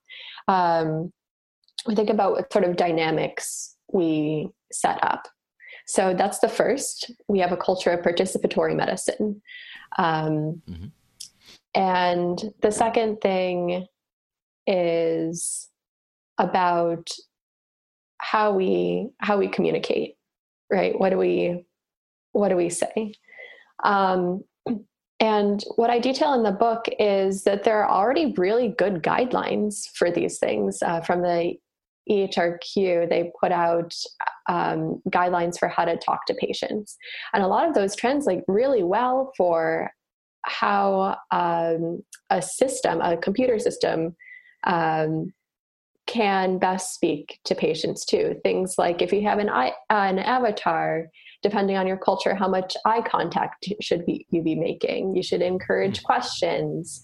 Um, 0.48 1.12
we 1.86 1.96
think 1.96 2.10
about 2.10 2.34
what 2.34 2.52
sort 2.52 2.66
of 2.66 2.76
dynamics 2.76 3.76
we 3.92 4.50
set 4.72 5.04
up. 5.04 5.28
So 5.88 6.14
that's 6.14 6.40
the 6.40 6.50
first. 6.50 7.12
We 7.28 7.40
have 7.40 7.52
a 7.52 7.58
culture 7.58 7.92
of 7.92 8.06
participatory 8.06 8.76
medicine. 8.76 9.42
Um, 9.98 10.62
mm-hmm. 10.70 10.86
and 11.74 12.54
the 12.62 12.72
second 12.72 13.22
thing 13.22 13.88
is 14.68 15.68
about 16.38 17.10
how 18.20 18.54
we 18.54 19.10
how 19.20 19.38
we 19.38 19.48
communicate 19.48 20.16
right? 20.70 20.98
What 21.00 21.10
do 21.10 21.18
we 21.18 21.66
what 22.32 22.50
do 22.50 22.56
we 22.56 22.70
say? 22.70 23.14
Um, 23.84 24.44
and 25.20 25.64
what 25.76 25.90
I 25.90 26.00
detail 26.00 26.34
in 26.34 26.44
the 26.44 26.52
book 26.52 26.86
is 26.98 27.44
that 27.44 27.64
there 27.64 27.84
are 27.84 27.90
already 27.90 28.34
really 28.38 28.70
good 28.78 29.04
guidelines 29.04 29.88
for 29.96 30.12
these 30.12 30.40
things 30.40 30.82
uh, 30.82 31.02
from 31.02 31.22
the 31.22 31.56
AHRQ. 32.10 33.10
They 33.10 33.32
put 33.40 33.52
out 33.52 33.94
um, 34.48 35.02
guidelines 35.10 35.60
for 35.60 35.68
how 35.68 35.86
to 35.86 35.98
talk 35.98 36.26
to 36.28 36.34
patients, 36.36 36.98
and 37.34 37.44
a 37.44 37.48
lot 37.48 37.68
of 37.68 37.74
those 37.74 37.96
translate 37.96 38.44
really 38.48 38.84
well 38.84 39.34
for 39.36 39.92
how 40.46 41.18
um, 41.32 42.02
a 42.30 42.42
system, 42.42 43.02
a 43.02 43.18
computer 43.18 43.60
system, 43.60 44.16
um, 44.66 45.34
can 46.08 46.58
best 46.58 46.94
speak 46.94 47.40
to 47.46 47.54
patients 47.56 48.06
too. 48.06 48.36
Things 48.44 48.76
like 48.78 49.02
if 49.02 49.12
you 49.12 49.22
have 49.24 49.40
an 49.40 49.50
an 49.90 50.18
avatar 50.18 51.08
depending 51.42 51.78
on 51.78 51.88
your 51.88 51.98
culture, 51.98 52.36
how 52.36 52.48
much 52.48 52.76
eye 52.86 53.02
contact 53.02 53.68
should 53.82 54.06
be, 54.06 54.26
you 54.30 54.42
be 54.42 54.56
making. 54.56 55.16
You 55.16 55.24
should 55.24 55.42
encourage 55.42 56.02
mm. 56.02 56.04
questions, 56.04 57.04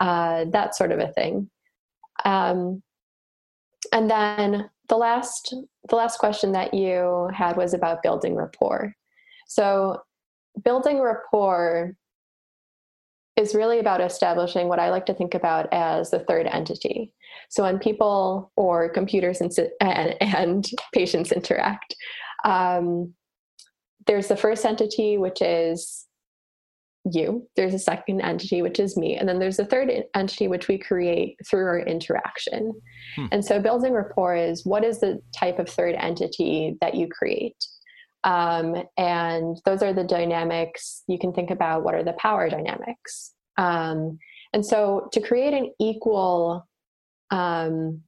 uh, 0.00 0.46
that 0.52 0.74
sort 0.74 0.92
of 0.92 0.98
a 0.98 1.12
thing. 1.12 1.50
Um, 2.24 2.82
and 3.92 4.10
then 4.10 4.68
the 4.88 4.96
last 4.96 5.54
the 5.88 5.96
last 5.96 6.18
question 6.18 6.52
that 6.52 6.74
you 6.74 7.30
had 7.34 7.56
was 7.56 7.72
about 7.72 8.02
building 8.02 8.34
rapport. 8.34 8.94
So 9.48 10.02
building 10.62 11.00
rapport 11.00 11.96
is 13.36 13.54
really 13.54 13.78
about 13.78 14.00
establishing 14.00 14.68
what 14.68 14.78
I 14.78 14.90
like 14.90 15.06
to 15.06 15.14
think 15.14 15.34
about 15.34 15.68
as 15.72 16.10
the 16.10 16.18
third 16.20 16.46
entity. 16.46 17.12
So 17.48 17.62
when 17.62 17.78
people 17.78 18.52
or 18.56 18.90
computers 18.90 19.40
and, 19.40 19.50
and, 19.80 20.16
and 20.20 20.68
patients 20.92 21.32
interact, 21.32 21.94
um, 22.44 23.14
there's 24.06 24.28
the 24.28 24.36
first 24.36 24.64
entity, 24.64 25.18
which 25.18 25.42
is 25.42 26.06
you. 27.10 27.48
There's 27.56 27.74
a 27.74 27.78
second 27.78 28.20
entity, 28.20 28.62
which 28.62 28.78
is 28.78 28.96
me. 28.96 29.16
And 29.16 29.28
then 29.28 29.38
there's 29.38 29.58
a 29.58 29.64
third 29.64 29.90
entity, 30.14 30.48
which 30.48 30.68
we 30.68 30.78
create 30.78 31.36
through 31.48 31.64
our 31.64 31.80
interaction. 31.80 32.72
Hmm. 33.16 33.26
And 33.32 33.44
so 33.44 33.60
building 33.60 33.92
rapport 33.92 34.36
is 34.36 34.66
what 34.66 34.84
is 34.84 35.00
the 35.00 35.20
type 35.36 35.58
of 35.58 35.68
third 35.68 35.94
entity 35.94 36.76
that 36.80 36.94
you 36.94 37.08
create? 37.08 37.56
Um, 38.24 38.82
and 38.98 39.56
those 39.64 39.82
are 39.82 39.94
the 39.94 40.04
dynamics 40.04 41.02
you 41.06 41.18
can 41.18 41.32
think 41.32 41.50
about 41.50 41.84
what 41.84 41.94
are 41.94 42.04
the 42.04 42.12
power 42.14 42.50
dynamics. 42.50 43.32
Um, 43.56 44.18
and 44.52 44.64
so 44.64 45.08
to 45.12 45.20
create 45.20 45.54
an 45.54 45.70
equal 45.80 46.66
um, 47.30 48.02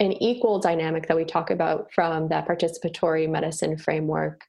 an 0.00 0.12
equal 0.20 0.58
dynamic 0.58 1.06
that 1.06 1.16
we 1.16 1.24
talk 1.24 1.50
about 1.50 1.92
from 1.94 2.28
that 2.28 2.48
participatory 2.48 3.30
medicine 3.30 3.78
framework 3.78 4.40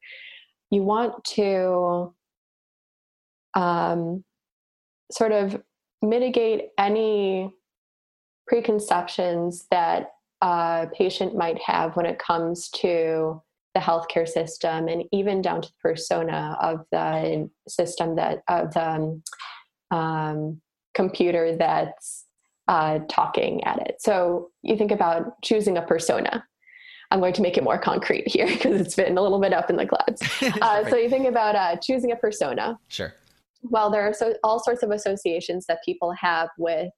you 0.76 0.84
want 0.84 1.24
to 1.24 2.14
um, 3.54 4.24
sort 5.12 5.32
of 5.32 5.62
mitigate 6.02 6.70
any 6.78 7.50
preconceptions 8.46 9.66
that 9.72 10.10
a 10.42 10.88
patient 10.94 11.36
might 11.36 11.60
have 11.62 11.96
when 11.96 12.06
it 12.06 12.20
comes 12.20 12.70
to 12.70 13.42
the 13.74 13.80
healthcare 13.80 14.28
system 14.28 14.88
and 14.88 15.04
even 15.12 15.42
down 15.42 15.62
to 15.62 15.70
the 15.70 15.74
persona 15.82 16.58
of 16.62 16.86
the 16.92 17.50
system 17.68 18.16
that 18.16 18.44
of 18.48 18.74
the 18.74 19.22
um, 19.92 20.62
computer 20.94 21.56
that's 21.56 22.26
uh, 22.68 23.00
talking 23.10 23.64
at 23.64 23.80
it. 23.88 23.96
So 24.00 24.50
you 24.62 24.76
think 24.78 24.92
about 24.92 25.42
choosing 25.42 25.78
a 25.78 25.82
persona. 25.82 26.46
I'm 27.12 27.20
going 27.20 27.34
to 27.34 27.42
make 27.42 27.58
it 27.58 27.64
more 27.64 27.78
concrete 27.78 28.28
here 28.28 28.48
because 28.52 28.80
it's 28.82 28.96
been 28.96 29.18
a 29.18 29.22
little 29.22 29.40
bit 29.40 29.54
up 29.54 29.70
in 29.70 29.76
the 29.76 29.86
clouds. 29.86 30.22
Uh, 30.62 30.88
so 30.90 30.96
you 30.96 31.10
think 31.10 31.28
about 31.28 31.56
uh, 31.56 31.76
choosing 31.78 32.12
a 32.12 32.16
persona. 32.16 32.78
Sure. 32.88 33.14
Well, 33.64 33.92
there 33.92 34.02
are 34.02 34.14
so, 34.14 34.36
all 34.44 34.64
sorts 34.64 34.84
of 34.84 34.92
associations 34.92 35.66
that 35.68 35.80
people 35.84 36.14
have 36.20 36.50
with 36.58 36.92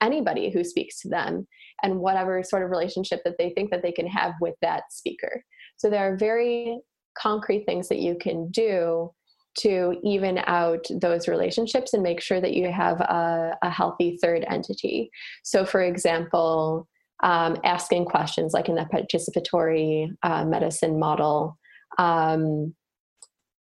anybody 0.00 0.50
who 0.50 0.64
speaks 0.64 1.00
to 1.00 1.08
them 1.08 1.46
and 1.82 1.98
whatever 1.98 2.42
sort 2.42 2.62
of 2.62 2.70
relationship 2.70 3.22
that 3.24 3.34
they 3.38 3.50
think 3.50 3.70
that 3.70 3.82
they 3.82 3.92
can 3.92 4.06
have 4.06 4.34
with 4.40 4.54
that 4.62 4.84
speaker. 4.90 5.44
So 5.76 5.90
there 5.90 6.12
are 6.12 6.16
very 6.16 6.78
concrete 7.18 7.64
things 7.64 7.88
that 7.88 7.98
you 7.98 8.16
can 8.20 8.50
do 8.50 9.12
to 9.58 9.94
even 10.02 10.40
out 10.46 10.86
those 10.90 11.28
relationships 11.28 11.92
and 11.92 12.02
make 12.02 12.20
sure 12.20 12.40
that 12.40 12.54
you 12.54 12.72
have 12.72 13.00
a, 13.00 13.56
a 13.62 13.70
healthy 13.70 14.18
third 14.22 14.44
entity. 14.48 15.10
So, 15.42 15.64
for 15.64 15.82
example, 15.82 16.88
um, 17.22 17.56
asking 17.64 18.06
questions 18.06 18.52
like 18.52 18.68
in 18.68 18.74
the 18.74 18.86
participatory 18.92 20.08
uh, 20.22 20.44
medicine 20.44 20.98
model. 20.98 21.58
Um, 21.98 22.74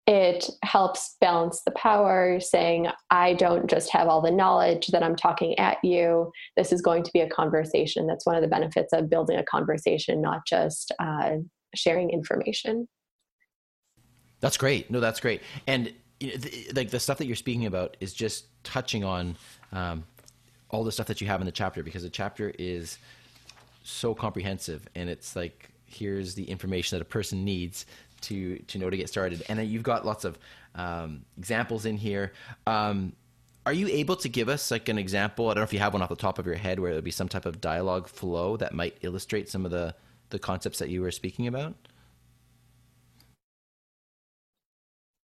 it 0.06 0.50
helps 0.62 1.16
balance 1.20 1.62
the 1.64 1.70
power, 1.70 2.38
saying, 2.38 2.88
I 3.10 3.32
don't 3.34 3.70
just 3.70 3.90
have 3.92 4.06
all 4.06 4.20
the 4.20 4.30
knowledge 4.30 4.88
that 4.88 5.02
I'm 5.02 5.16
talking 5.16 5.58
at 5.58 5.78
you. 5.82 6.30
This 6.58 6.72
is 6.72 6.82
going 6.82 7.04
to 7.04 7.10
be 7.14 7.20
a 7.20 7.28
conversation. 7.28 8.06
That's 8.06 8.26
one 8.26 8.36
of 8.36 8.42
the 8.42 8.48
benefits 8.48 8.92
of 8.92 9.08
building 9.08 9.38
a 9.38 9.44
conversation, 9.44 10.20
not 10.20 10.40
just 10.46 10.92
uh, 10.98 11.36
sharing 11.74 12.10
information. 12.10 12.86
That's 14.40 14.58
great. 14.58 14.90
No, 14.90 15.00
that's 15.00 15.20
great. 15.20 15.40
And 15.66 15.90
like 16.74 16.90
the 16.90 17.00
stuff 17.00 17.16
that 17.18 17.26
you're 17.26 17.34
speaking 17.34 17.64
about 17.64 17.96
is 18.00 18.12
just 18.12 18.46
touching 18.62 19.04
on 19.04 19.36
um, 19.72 20.04
all 20.68 20.84
the 20.84 20.92
stuff 20.92 21.06
that 21.06 21.22
you 21.22 21.26
have 21.26 21.40
in 21.40 21.46
the 21.46 21.52
chapter 21.52 21.82
because 21.82 22.02
the 22.02 22.10
chapter 22.10 22.52
is 22.58 22.98
so 23.84 24.14
comprehensive, 24.14 24.88
and 24.96 25.08
it's 25.08 25.36
like 25.36 25.70
here's 25.86 26.34
the 26.34 26.44
information 26.44 26.98
that 26.98 27.02
a 27.02 27.08
person 27.08 27.44
needs 27.44 27.86
to 28.22 28.58
to 28.58 28.78
know 28.78 28.90
to 28.90 28.96
get 28.96 29.08
started. 29.08 29.44
And 29.48 29.58
then 29.58 29.68
you've 29.68 29.82
got 29.84 30.04
lots 30.04 30.24
of 30.24 30.38
um, 30.74 31.24
examples 31.38 31.86
in 31.86 31.96
here. 31.96 32.32
Um, 32.66 33.12
are 33.66 33.72
you 33.72 33.86
able 33.88 34.16
to 34.16 34.28
give 34.28 34.48
us 34.48 34.70
like 34.70 34.88
an 34.88 34.98
example? 34.98 35.46
I 35.48 35.54
don't 35.54 35.60
know 35.60 35.64
if 35.64 35.72
you 35.72 35.78
have 35.78 35.92
one 35.92 36.02
off 36.02 36.08
the 36.08 36.16
top 36.16 36.38
of 36.38 36.46
your 36.46 36.56
head 36.56 36.80
where 36.80 36.90
there 36.90 36.96
would 36.98 37.04
be 37.04 37.10
some 37.10 37.28
type 37.28 37.46
of 37.46 37.60
dialogue 37.60 38.08
flow 38.08 38.56
that 38.58 38.74
might 38.74 38.96
illustrate 39.02 39.48
some 39.48 39.64
of 39.64 39.70
the 39.70 39.94
the 40.30 40.38
concepts 40.38 40.78
that 40.80 40.88
you 40.88 41.00
were 41.02 41.10
speaking 41.10 41.46
about. 41.46 41.74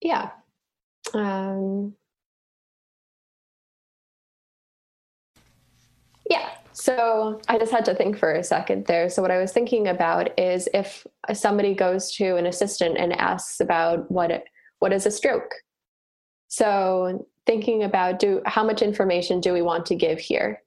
Yeah. 0.01 0.31
Um, 1.15 1.95
yeah. 6.31 6.58
So 6.79 7.41
I 7.49 7.59
just 7.59 7.73
had 7.73 7.85
to 7.87 7.95
think 7.95 8.17
for 8.17 8.33
a 8.33 8.45
second 8.45 8.87
there. 8.87 9.11
So 9.11 9.21
what 9.21 9.33
I 9.33 9.39
was 9.39 9.51
thinking 9.51 9.89
about 9.89 10.39
is 10.39 10.69
if 10.73 11.05
somebody 11.33 11.75
goes 11.75 12.15
to 12.15 12.37
an 12.37 12.47
assistant 12.47 12.99
and 12.99 13.13
asks 13.15 13.59
about 13.59 14.09
what 14.13 14.45
what 14.79 14.93
is 14.93 15.05
a 15.05 15.11
stroke. 15.11 15.53
So 16.47 17.27
thinking 17.47 17.83
about 17.83 18.21
do 18.21 18.43
how 18.47 18.63
much 18.63 18.81
information 18.81 19.41
do 19.41 19.53
we 19.53 19.61
want 19.61 19.87
to 19.87 19.97
give 19.97 20.21
here? 20.21 20.63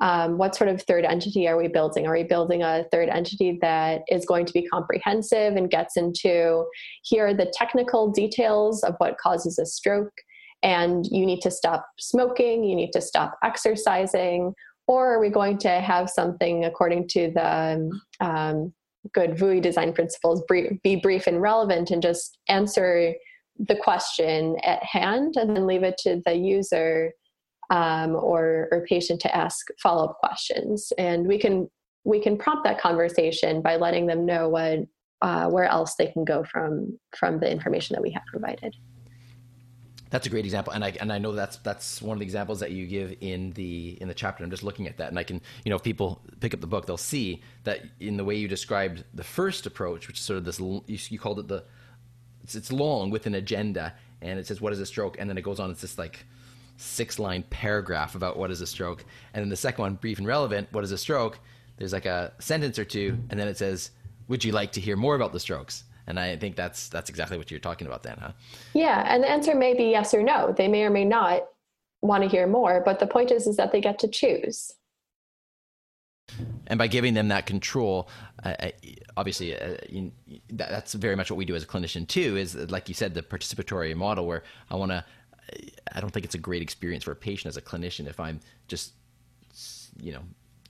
Um, 0.00 0.38
what 0.38 0.54
sort 0.54 0.70
of 0.70 0.80
third 0.82 1.04
entity 1.04 1.48
are 1.48 1.56
we 1.56 1.66
building? 1.66 2.06
Are 2.06 2.12
we 2.12 2.22
building 2.22 2.62
a 2.62 2.84
third 2.92 3.08
entity 3.08 3.58
that 3.60 4.02
is 4.08 4.24
going 4.24 4.46
to 4.46 4.52
be 4.52 4.62
comprehensive 4.62 5.56
and 5.56 5.68
gets 5.68 5.96
into 5.96 6.66
here 7.02 7.26
are 7.26 7.34
the 7.34 7.52
technical 7.52 8.12
details 8.12 8.84
of 8.84 8.94
what 8.98 9.18
causes 9.18 9.58
a 9.58 9.66
stroke? 9.66 10.14
And 10.62 11.04
you 11.10 11.26
need 11.26 11.40
to 11.40 11.50
stop 11.50 11.84
smoking, 11.98 12.62
you 12.62 12.76
need 12.76 12.92
to 12.92 13.00
stop 13.00 13.38
exercising, 13.42 14.54
or 14.88 15.12
are 15.12 15.20
we 15.20 15.28
going 15.28 15.58
to 15.58 15.68
have 15.68 16.10
something 16.10 16.64
according 16.64 17.06
to 17.08 17.30
the 17.30 17.90
um, 18.20 18.72
good 19.12 19.32
VUI 19.32 19.62
design 19.62 19.92
principles, 19.92 20.42
be 20.82 20.96
brief 20.96 21.26
and 21.26 21.40
relevant 21.40 21.90
and 21.90 22.02
just 22.02 22.38
answer 22.48 23.14
the 23.58 23.76
question 23.76 24.56
at 24.64 24.82
hand 24.82 25.36
and 25.36 25.54
then 25.54 25.66
leave 25.66 25.82
it 25.82 25.98
to 25.98 26.22
the 26.24 26.34
user 26.34 27.12
um, 27.70 28.16
or, 28.16 28.68
or 28.72 28.86
patient 28.88 29.20
to 29.20 29.36
ask 29.36 29.66
follow-up 29.82 30.18
questions? 30.18 30.92
And 30.98 31.28
we 31.28 31.38
can 31.38 31.68
we 32.04 32.20
can 32.20 32.38
prompt 32.38 32.64
that 32.64 32.80
conversation 32.80 33.60
by 33.60 33.76
letting 33.76 34.06
them 34.06 34.24
know 34.24 34.48
what 34.48 34.78
uh, 35.20 35.48
where 35.50 35.64
else 35.64 35.96
they 35.96 36.06
can 36.06 36.24
go 36.24 36.44
from 36.44 36.98
from 37.14 37.38
the 37.40 37.50
information 37.50 37.94
that 37.94 38.02
we 38.02 38.10
have 38.10 38.22
provided 38.32 38.74
that's 40.10 40.26
a 40.26 40.30
great 40.30 40.44
example, 40.44 40.72
and 40.72 40.84
I 40.84 40.96
and 41.00 41.12
I 41.12 41.18
know 41.18 41.32
that's 41.32 41.56
that's 41.58 42.00
one 42.00 42.16
of 42.16 42.20
the 42.20 42.24
examples 42.24 42.60
that 42.60 42.70
you 42.70 42.86
give 42.86 43.16
in 43.20 43.52
the 43.52 43.98
in 44.00 44.08
the 44.08 44.14
chapter. 44.14 44.42
I'm 44.42 44.50
just 44.50 44.62
looking 44.62 44.86
at 44.86 44.96
that, 44.98 45.08
and 45.08 45.18
I 45.18 45.22
can 45.22 45.40
you 45.64 45.70
know 45.70 45.76
if 45.76 45.82
people 45.82 46.22
pick 46.40 46.54
up 46.54 46.60
the 46.60 46.66
book, 46.66 46.86
they'll 46.86 46.96
see 46.96 47.42
that 47.64 47.82
in 48.00 48.16
the 48.16 48.24
way 48.24 48.34
you 48.34 48.48
described 48.48 49.04
the 49.12 49.24
first 49.24 49.66
approach, 49.66 50.08
which 50.08 50.18
is 50.18 50.24
sort 50.24 50.38
of 50.38 50.44
this 50.44 50.58
you, 50.58 50.82
you 50.86 51.18
called 51.18 51.38
it 51.38 51.48
the 51.48 51.64
it's, 52.42 52.54
it's 52.54 52.72
long 52.72 53.10
with 53.10 53.26
an 53.26 53.34
agenda, 53.34 53.94
and 54.22 54.38
it 54.38 54.46
says 54.46 54.60
what 54.60 54.72
is 54.72 54.80
a 54.80 54.86
stroke, 54.86 55.16
and 55.18 55.28
then 55.28 55.36
it 55.36 55.42
goes 55.42 55.60
on. 55.60 55.70
It's 55.70 55.82
this 55.82 55.98
like 55.98 56.24
six 56.78 57.18
line 57.18 57.44
paragraph 57.50 58.14
about 58.14 58.38
what 58.38 58.50
is 58.50 58.60
a 58.60 58.66
stroke, 58.66 59.04
and 59.34 59.42
then 59.42 59.50
the 59.50 59.56
second 59.56 59.82
one, 59.82 59.94
brief 59.94 60.18
and 60.18 60.26
relevant, 60.26 60.68
what 60.72 60.84
is 60.84 60.92
a 60.92 60.98
stroke? 60.98 61.38
There's 61.76 61.92
like 61.92 62.06
a 62.06 62.32
sentence 62.38 62.78
or 62.78 62.84
two, 62.84 63.18
and 63.30 63.38
then 63.38 63.46
it 63.46 63.58
says, 63.58 63.90
would 64.26 64.44
you 64.44 64.52
like 64.52 64.72
to 64.72 64.80
hear 64.80 64.96
more 64.96 65.14
about 65.14 65.32
the 65.32 65.40
strokes? 65.40 65.84
And 66.08 66.18
I 66.18 66.36
think 66.36 66.56
that's 66.56 66.88
that's 66.88 67.10
exactly 67.10 67.36
what 67.36 67.50
you're 67.50 67.60
talking 67.60 67.86
about 67.86 68.02
then, 68.02 68.16
huh? 68.18 68.32
Yeah, 68.72 69.04
and 69.06 69.22
the 69.22 69.30
answer 69.30 69.54
may 69.54 69.74
be 69.74 69.84
yes 69.84 70.14
or 70.14 70.22
no. 70.22 70.54
They 70.56 70.66
may 70.66 70.82
or 70.82 70.90
may 70.90 71.04
not 71.04 71.42
want 72.00 72.22
to 72.22 72.28
hear 72.28 72.46
more, 72.46 72.82
but 72.82 72.98
the 72.98 73.06
point 73.06 73.30
is 73.30 73.46
is 73.46 73.56
that 73.56 73.72
they 73.72 73.80
get 73.82 73.98
to 74.00 74.08
choose. 74.08 74.72
And 76.66 76.78
by 76.78 76.86
giving 76.86 77.12
them 77.12 77.28
that 77.28 77.44
control, 77.44 78.08
uh, 78.42 78.54
obviously, 79.16 79.58
uh, 79.58 79.76
you, 79.88 80.12
that, 80.50 80.70
that's 80.70 80.94
very 80.94 81.14
much 81.14 81.30
what 81.30 81.36
we 81.36 81.44
do 81.44 81.54
as 81.54 81.62
a 81.62 81.66
clinician 81.66 82.08
too. 82.08 82.38
Is 82.38 82.54
like 82.54 82.88
you 82.88 82.94
said, 82.94 83.12
the 83.12 83.22
participatory 83.22 83.94
model, 83.94 84.26
where 84.26 84.44
I 84.70 84.76
want 84.76 84.92
to. 84.92 85.04
I 85.94 86.00
don't 86.00 86.10
think 86.10 86.24
it's 86.24 86.34
a 86.34 86.38
great 86.38 86.60
experience 86.62 87.04
for 87.04 87.12
a 87.12 87.16
patient 87.16 87.48
as 87.48 87.56
a 87.56 87.62
clinician 87.62 88.06
if 88.06 88.20
I'm 88.20 88.40
just, 88.66 88.92
you 89.98 90.12
know, 90.12 90.20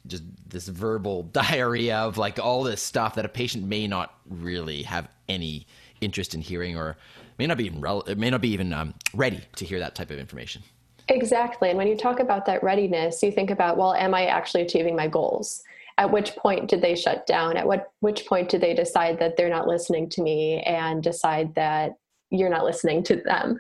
just 0.07 0.25
this 0.47 0.69
verbal 0.69 1.23
diarrhea 1.33 1.97
of 1.97 2.19
like 2.19 2.39
all 2.39 2.63
this 2.63 2.83
stuff 2.83 3.15
that 3.15 3.25
a 3.25 3.29
patient 3.29 3.67
may 3.67 3.87
not 3.87 4.15
really 4.29 4.83
have 4.83 5.09
any 5.29 5.67
interest 6.01 6.35
in 6.35 6.41
hearing 6.41 6.77
or 6.77 6.97
may 7.39 7.47
not 7.47 7.57
be 7.57 7.65
even 7.65 7.81
rel- 7.81 8.05
may 8.17 8.31
not 8.31 8.41
be 8.41 8.51
even 8.51 8.73
um, 8.73 8.95
ready 9.15 9.41
to 9.57 9.65
hear 9.65 9.79
that 9.79 9.95
type 9.95 10.11
of 10.11 10.19
information. 10.19 10.63
Exactly. 11.09 11.71
And 11.71 11.79
when 11.79 11.87
you 11.87 11.97
talk 11.97 12.21
about 12.21 12.45
that 12.47 12.63
readiness, 12.63 13.23
you 13.23 13.33
think 13.33 13.51
about, 13.51 13.79
well, 13.79 13.95
am 13.95 14.15
I 14.15 14.27
actually 14.27 14.63
achieving 14.63 14.95
my 14.95 15.09
goals? 15.09 15.63
At 15.97 16.13
which 16.13 16.37
point 16.37 16.69
did 16.69 16.83
they 16.83 16.95
shut 16.95 17.27
down? 17.27 17.57
At 17.57 17.67
what 17.67 17.93
which 18.01 18.27
point 18.27 18.51
did 18.51 18.61
they 18.61 18.75
decide 18.75 19.19
that 19.19 19.37
they're 19.37 19.49
not 19.49 19.67
listening 19.67 20.09
to 20.11 20.23
me 20.23 20.61
and 20.61 21.03
decide 21.03 21.55
that 21.55 21.93
you're 22.31 22.51
not 22.51 22.65
listening 22.65 23.03
to 23.05 23.17
them? 23.17 23.59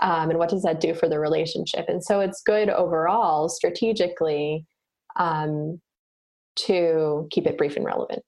Um, 0.00 0.30
and 0.30 0.38
what 0.38 0.50
does 0.50 0.62
that 0.64 0.80
do 0.80 0.92
for 0.92 1.08
the 1.08 1.20
relationship? 1.20 1.88
And 1.88 2.02
so 2.04 2.20
it's 2.20 2.42
good 2.42 2.68
overall 2.68 3.48
strategically 3.48 4.66
um, 5.16 5.80
to 6.56 7.28
keep 7.30 7.46
it 7.46 7.58
brief 7.58 7.76
and 7.76 7.84
relevant. 7.84 8.22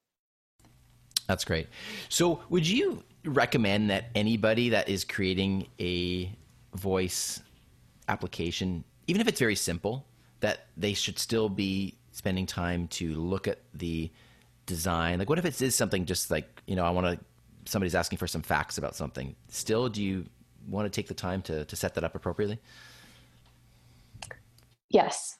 That's 1.26 1.44
great. 1.44 1.68
So, 2.08 2.40
would 2.50 2.66
you 2.66 3.02
recommend 3.24 3.90
that 3.90 4.10
anybody 4.14 4.68
that 4.70 4.88
is 4.88 5.04
creating 5.04 5.66
a 5.80 6.32
voice 6.74 7.42
application, 8.08 8.84
even 9.08 9.20
if 9.20 9.28
it's 9.28 9.40
very 9.40 9.56
simple, 9.56 10.06
that 10.40 10.66
they 10.76 10.94
should 10.94 11.18
still 11.18 11.48
be 11.48 11.96
spending 12.12 12.46
time 12.46 12.86
to 12.88 13.14
look 13.14 13.48
at 13.48 13.58
the 13.74 14.10
design? 14.66 15.18
Like, 15.18 15.28
what 15.28 15.38
if 15.38 15.44
it 15.44 15.60
is 15.60 15.74
something 15.74 16.04
just 16.04 16.30
like, 16.30 16.62
you 16.66 16.76
know, 16.76 16.84
I 16.84 16.90
want 16.90 17.18
to, 17.18 17.24
somebody's 17.70 17.96
asking 17.96 18.18
for 18.18 18.28
some 18.28 18.42
facts 18.42 18.78
about 18.78 18.94
something. 18.94 19.34
Still, 19.48 19.88
do 19.88 20.02
you 20.02 20.26
want 20.68 20.86
to 20.86 20.90
take 20.90 21.08
the 21.08 21.14
time 21.14 21.42
to, 21.42 21.64
to 21.64 21.76
set 21.76 21.94
that 21.94 22.04
up 22.04 22.14
appropriately? 22.14 22.60
Yes 24.88 25.36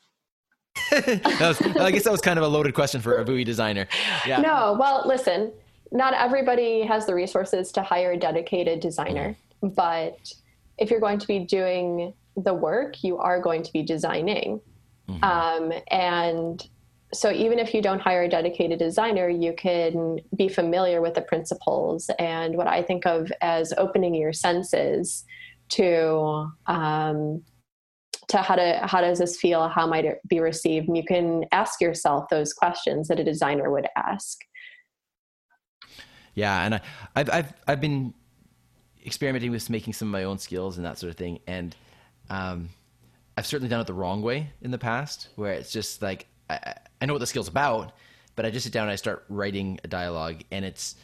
was, 0.92 1.60
I 1.60 1.91
guess 1.91 2.04
that 2.04 2.12
was 2.12 2.21
kind 2.21 2.39
of 2.39 2.45
a 2.45 2.49
loaded 2.49 2.75
question 2.75 3.00
for 3.00 3.19
a 3.19 3.25
VUI 3.25 3.45
designer. 3.45 3.86
Yeah. 4.26 4.41
No, 4.41 4.76
well, 4.78 5.02
listen, 5.06 5.52
not 5.93 6.15
everybody 6.15 6.82
has 6.82 7.06
the 7.06 7.15
resources 7.15 7.73
to 7.73 7.82
hire 7.82 8.12
a 8.12 8.17
dedicated 8.17 8.80
designer, 8.80 9.36
mm-hmm. 9.62 9.75
but 9.75 10.32
if 10.78 10.91
you're 10.91 11.00
going 11.00 11.19
to 11.19 11.26
be 11.26 11.41
doing 11.41 12.12
the 12.36 12.54
work, 12.54 13.02
you 13.02 13.19
are 13.19 13.41
going 13.41 13.62
to 13.62 13.73
be 13.73 13.82
designing. 13.82 14.60
Mm-hmm. 15.08 15.25
Um, 15.25 15.73
and 15.91 16.69
so 17.15 17.30
even 17.30 17.58
if 17.58 17.73
you 17.73 17.80
don't 17.80 18.00
hire 18.00 18.25
a 18.25 18.28
dedicated 18.28 18.78
designer, 18.78 19.28
you 19.28 19.54
can 19.54 20.21
be 20.36 20.49
familiar 20.49 21.00
with 21.00 21.15
the 21.15 21.23
principles 21.23 22.10
and 22.19 22.56
what 22.56 22.67
I 22.67 22.82
think 22.82 23.06
of 23.06 23.32
as 23.41 23.73
opening 23.78 24.15
your 24.15 24.32
senses 24.32 25.25
to 25.71 26.50
um, 26.67 27.43
to 28.28 28.39
how 28.39 28.56
to 28.56 28.80
how 28.82 29.00
does 29.00 29.19
this 29.19 29.36
feel? 29.36 29.69
How 29.69 29.86
might 29.86 30.04
it 30.04 30.21
be 30.28 30.41
received? 30.41 30.89
And 30.89 30.97
you 30.97 31.04
can 31.04 31.45
ask 31.52 31.80
yourself 31.80 32.28
those 32.28 32.52
questions 32.52 33.08
that 33.08 33.21
a 33.21 33.25
designer 33.25 33.71
would 33.71 33.86
ask. 33.97 34.39
Yeah 36.34 36.65
and 36.65 36.75
I, 36.75 36.80
have 37.17 37.30
I've 37.30 37.52
i've 37.67 37.80
been 37.80 38.12
experimenting 39.06 39.50
with 39.50 39.71
making 39.71 39.93
some 39.93 40.08
of 40.08 40.12
my 40.12 40.25
own 40.25 40.39
skills 40.39 40.76
and 40.76 40.84
that 40.84 40.99
sort 40.99 41.10
of 41.10 41.17
thing 41.17 41.39
and 41.47 41.75
um, 42.28 42.69
i've 43.39 43.47
certainly 43.47 43.69
done 43.69 43.80
it 43.80 43.86
the 43.86 43.95
wrong 43.95 44.21
way 44.21 44.50
in 44.60 44.71
the 44.71 44.78
past 44.78 45.28
where 45.36 45.52
it's 45.52 45.71
just 45.71 46.02
like 46.02 46.26
i, 46.50 46.75
I 47.00 47.06
know 47.06 47.15
what 47.15 47.21
the 47.21 47.26
skill's 47.26 47.49
about 47.49 47.93
but 48.34 48.45
i 48.45 48.50
just 48.50 48.65
sit 48.65 48.73
down 48.73 48.82
and 48.82 48.91
i 48.91 48.97
start 48.97 49.25
writing 49.28 49.78
a 49.84 49.89
dialogue 49.89 50.43
and 50.50 50.65
it's 50.65 50.97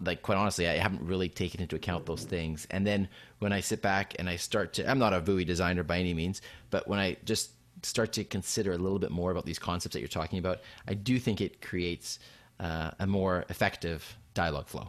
like 0.00 0.22
quite 0.22 0.38
honestly, 0.38 0.68
I 0.68 0.76
haven't 0.76 1.02
really 1.02 1.28
taken 1.28 1.60
into 1.60 1.76
account 1.76 2.06
those 2.06 2.24
things. 2.24 2.66
And 2.70 2.86
then 2.86 3.08
when 3.38 3.52
I 3.52 3.60
sit 3.60 3.82
back 3.82 4.14
and 4.18 4.28
I 4.28 4.36
start 4.36 4.74
to, 4.74 4.90
I'm 4.90 4.98
not 4.98 5.12
a 5.12 5.20
VUI 5.20 5.46
designer 5.46 5.82
by 5.82 5.98
any 5.98 6.14
means, 6.14 6.42
but 6.70 6.88
when 6.88 6.98
I 6.98 7.16
just 7.24 7.50
start 7.82 8.12
to 8.14 8.24
consider 8.24 8.72
a 8.72 8.78
little 8.78 8.98
bit 8.98 9.10
more 9.10 9.30
about 9.30 9.44
these 9.44 9.58
concepts 9.58 9.94
that 9.94 10.00
you're 10.00 10.08
talking 10.08 10.38
about, 10.38 10.60
I 10.88 10.94
do 10.94 11.18
think 11.18 11.40
it 11.40 11.60
creates 11.60 12.18
uh, 12.60 12.92
a 12.98 13.06
more 13.06 13.44
effective 13.48 14.16
dialogue 14.34 14.66
flow. 14.66 14.88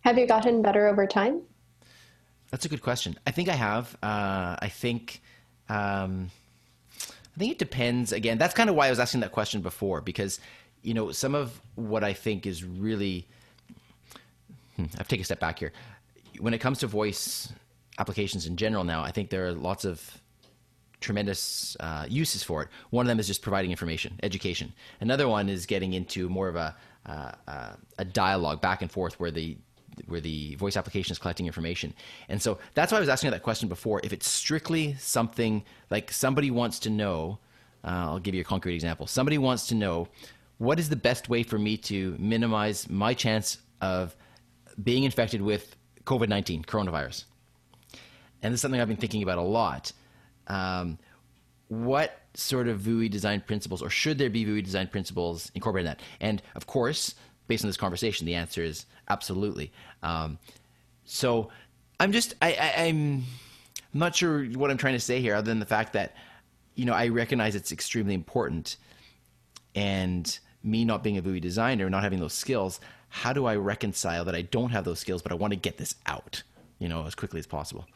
Have 0.00 0.18
you 0.18 0.26
gotten 0.26 0.62
better 0.62 0.88
over 0.88 1.06
time? 1.06 1.42
That's 2.50 2.64
a 2.64 2.68
good 2.68 2.82
question. 2.82 3.16
I 3.26 3.30
think 3.30 3.48
I 3.48 3.54
have. 3.54 3.96
Uh, 4.02 4.56
I 4.58 4.68
think. 4.68 5.22
Um, 5.68 6.30
I 7.34 7.38
think 7.38 7.52
it 7.52 7.58
depends. 7.58 8.12
Again, 8.12 8.38
that's 8.38 8.54
kind 8.54 8.68
of 8.68 8.76
why 8.76 8.88
I 8.88 8.90
was 8.90 8.98
asking 8.98 9.20
that 9.20 9.30
question 9.32 9.60
before, 9.60 10.00
because 10.00 10.40
you 10.82 10.94
know 10.94 11.12
some 11.12 11.34
of 11.34 11.60
what 11.76 12.02
I 12.02 12.12
think 12.12 12.46
is 12.46 12.64
really 12.64 13.28
I've 14.98 15.08
taken 15.08 15.22
a 15.22 15.24
step 15.24 15.40
back 15.40 15.58
here. 15.58 15.72
When 16.38 16.54
it 16.54 16.58
comes 16.58 16.78
to 16.78 16.86
voice 16.86 17.52
applications 17.98 18.46
in 18.46 18.56
general 18.56 18.84
now, 18.84 19.02
I 19.02 19.10
think 19.10 19.30
there 19.30 19.46
are 19.46 19.52
lots 19.52 19.84
of 19.84 20.20
tremendous 21.00 21.76
uh, 21.80 22.06
uses 22.08 22.42
for 22.42 22.62
it. 22.62 22.68
One 22.90 23.06
of 23.06 23.08
them 23.08 23.18
is 23.18 23.26
just 23.26 23.42
providing 23.42 23.70
information, 23.70 24.18
education. 24.22 24.72
Another 25.00 25.28
one 25.28 25.48
is 25.48 25.66
getting 25.66 25.94
into 25.94 26.28
more 26.28 26.48
of 26.48 26.56
a 26.56 26.76
uh, 27.06 27.32
uh, 27.48 27.72
a 27.98 28.04
dialogue 28.04 28.60
back 28.60 28.82
and 28.82 28.90
forth 28.90 29.18
where 29.18 29.30
the 29.30 29.56
where 30.06 30.20
the 30.20 30.54
voice 30.56 30.76
application 30.76 31.12
is 31.12 31.18
collecting 31.18 31.46
information. 31.46 31.94
And 32.28 32.40
so 32.40 32.58
that's 32.74 32.92
why 32.92 32.98
I 32.98 33.00
was 33.00 33.08
asking 33.08 33.30
that 33.30 33.42
question 33.42 33.68
before. 33.68 34.00
If 34.04 34.12
it's 34.12 34.28
strictly 34.28 34.94
something 34.94 35.64
like 35.90 36.12
somebody 36.12 36.50
wants 36.50 36.78
to 36.80 36.90
know, 36.90 37.38
uh, 37.84 37.88
I'll 37.88 38.18
give 38.18 38.34
you 38.34 38.42
a 38.42 38.44
concrete 38.44 38.74
example. 38.74 39.06
Somebody 39.06 39.38
wants 39.38 39.66
to 39.68 39.74
know 39.74 40.08
what 40.58 40.78
is 40.78 40.88
the 40.88 40.96
best 40.96 41.28
way 41.28 41.42
for 41.42 41.58
me 41.58 41.76
to 41.78 42.16
minimize 42.18 42.88
my 42.88 43.14
chance 43.14 43.58
of 43.80 44.14
being 44.82 45.04
infected 45.04 45.42
with 45.42 45.76
COVID 46.04 46.28
19, 46.28 46.64
coronavirus. 46.64 47.24
And 48.42 48.52
this 48.52 48.58
is 48.58 48.62
something 48.62 48.80
I've 48.80 48.88
been 48.88 48.96
thinking 48.96 49.22
about 49.22 49.38
a 49.38 49.42
lot. 49.42 49.92
Um, 50.46 50.98
what 51.68 52.18
sort 52.34 52.68
of 52.68 52.80
VUI 52.80 53.10
design 53.10 53.40
principles, 53.40 53.82
or 53.82 53.90
should 53.90 54.18
there 54.18 54.30
be 54.30 54.44
VUI 54.44 54.64
design 54.64 54.88
principles 54.88 55.52
incorporated 55.54 55.90
in 55.90 55.96
that? 55.96 56.02
And 56.20 56.42
of 56.54 56.66
course, 56.66 57.14
based 57.48 57.64
on 57.64 57.68
this 57.68 57.76
conversation, 57.76 58.26
the 58.26 58.34
answer 58.34 58.62
is 58.62 58.86
absolutely. 59.08 59.72
Um, 60.02 60.38
so 61.04 61.50
I'm 61.98 62.12
just, 62.12 62.34
I, 62.40 62.52
I, 62.52 62.82
I'm 62.84 63.24
not 63.92 64.14
sure 64.14 64.44
what 64.44 64.70
I'm 64.70 64.76
trying 64.78 64.94
to 64.94 65.00
say 65.00 65.20
here, 65.20 65.34
other 65.34 65.50
than 65.50 65.60
the 65.60 65.66
fact 65.66 65.92
that, 65.92 66.16
you 66.74 66.84
know, 66.84 66.94
I 66.94 67.08
recognize 67.08 67.54
it's 67.54 67.72
extremely 67.72 68.14
important. 68.14 68.76
And 69.74 70.38
me 70.62 70.84
not 70.84 71.02
being 71.02 71.18
a 71.18 71.22
VUI 71.22 71.40
designer, 71.40 71.88
not 71.90 72.02
having 72.02 72.20
those 72.20 72.34
skills, 72.34 72.80
how 73.10 73.32
do 73.32 73.44
I 73.44 73.56
reconcile 73.56 74.24
that 74.24 74.34
I 74.34 74.42
don't 74.42 74.70
have 74.70 74.84
those 74.84 75.00
skills, 75.00 75.20
but 75.20 75.32
I 75.32 75.34
want 75.34 75.52
to 75.52 75.58
get 75.58 75.76
this 75.76 75.96
out, 76.06 76.42
you 76.78 76.88
know, 76.88 77.04
as 77.06 77.14
quickly 77.14 77.40
as 77.40 77.46
possible? 77.46 77.86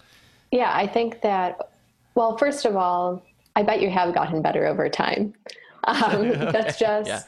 Yeah, 0.51 0.73
I 0.75 0.87
think 0.87 1.23
that, 1.23 1.71
well, 2.15 2.37
first 2.37 2.65
of 2.65 2.77
all, 2.77 3.25
I 3.57 3.63
bet 3.63 3.81
you 3.81 3.91
have 3.91 4.13
gotten 4.13 4.43
better 4.43 4.67
over 4.67 4.89
time. 4.89 5.33
Um, 5.87 6.31
that's 6.31 6.79
just, 6.79 7.11
yeah. 7.11 7.21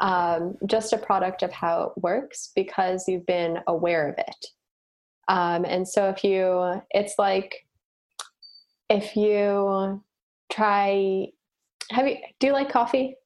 um, 0.00 0.56
just 0.64 0.94
a 0.94 0.96
product 0.96 1.42
of 1.42 1.52
how 1.52 1.82
it 1.82 2.02
works 2.02 2.50
because 2.56 3.04
you've 3.06 3.26
been 3.26 3.58
aware 3.66 4.08
of 4.08 4.14
it. 4.16 4.46
Um, 5.28 5.66
and 5.66 5.86
so 5.86 6.08
if 6.08 6.24
you, 6.24 6.80
it's 6.92 7.16
like, 7.18 7.66
if 8.88 9.14
you 9.14 10.02
try, 10.50 11.26
have 11.90 12.08
you, 12.08 12.16
do 12.40 12.46
you 12.46 12.54
like 12.54 12.70
coffee? 12.70 13.16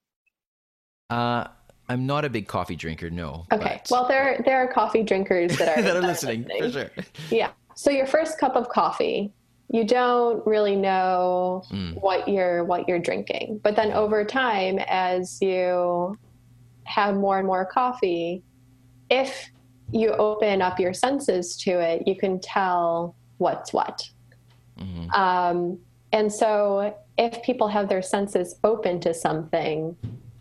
Uh, 1.11 1.47
I'm 1.89 2.07
not 2.07 2.25
a 2.25 2.31
big 2.31 2.49
coffee 2.49 2.77
drinker. 2.77 3.11
No. 3.11 3.47
Okay. 3.53 3.81
But... 3.83 3.89
Well, 3.91 4.09
there 4.09 4.43
there 4.45 4.59
are 4.59 4.69
coffee 4.69 5.03
drinkers 5.03 5.57
that 5.59 5.79
are 5.79 5.83
that 5.83 5.97
are 5.97 6.01
listening, 6.01 6.45
listening 6.45 6.63
for 6.63 6.71
sure. 6.71 6.91
Yeah. 7.31 7.51
So 7.75 7.91
your 7.91 8.07
first 8.07 8.39
cup 8.39 8.57
of 8.57 8.69
coffee, 8.69 9.33
you 9.69 9.85
don't 9.85 10.45
really 10.47 10.77
know 10.77 11.65
mm. 11.71 12.01
what 12.01 12.27
you're 12.29 12.65
what 12.65 12.89
you're 12.89 12.99
drinking, 12.99 13.61
but 13.63 13.77
then 13.77 13.93
over 13.93 14.25
time, 14.25 14.79
as 14.89 15.41
you 15.41 16.19
have 16.85 17.17
more 17.17 17.39
and 17.39 17.47
more 17.47 17.65
coffee, 17.67 18.43
if 19.11 19.51
you 19.93 20.11
open 20.13 20.63
up 20.63 20.81
your 20.81 20.93
senses 20.95 21.57
to 21.57 21.71
it, 21.71 22.07
you 22.07 22.17
can 22.17 22.41
tell 22.41 23.15
what's 23.39 23.73
what. 23.73 24.09
Mm-hmm. 24.79 25.11
Um, 25.11 25.79
and 26.13 26.33
so, 26.33 26.97
if 27.19 27.43
people 27.43 27.69
have 27.69 27.89
their 27.89 28.03
senses 28.03 28.57
open 28.65 29.01
to 29.01 29.15
something, 29.15 29.97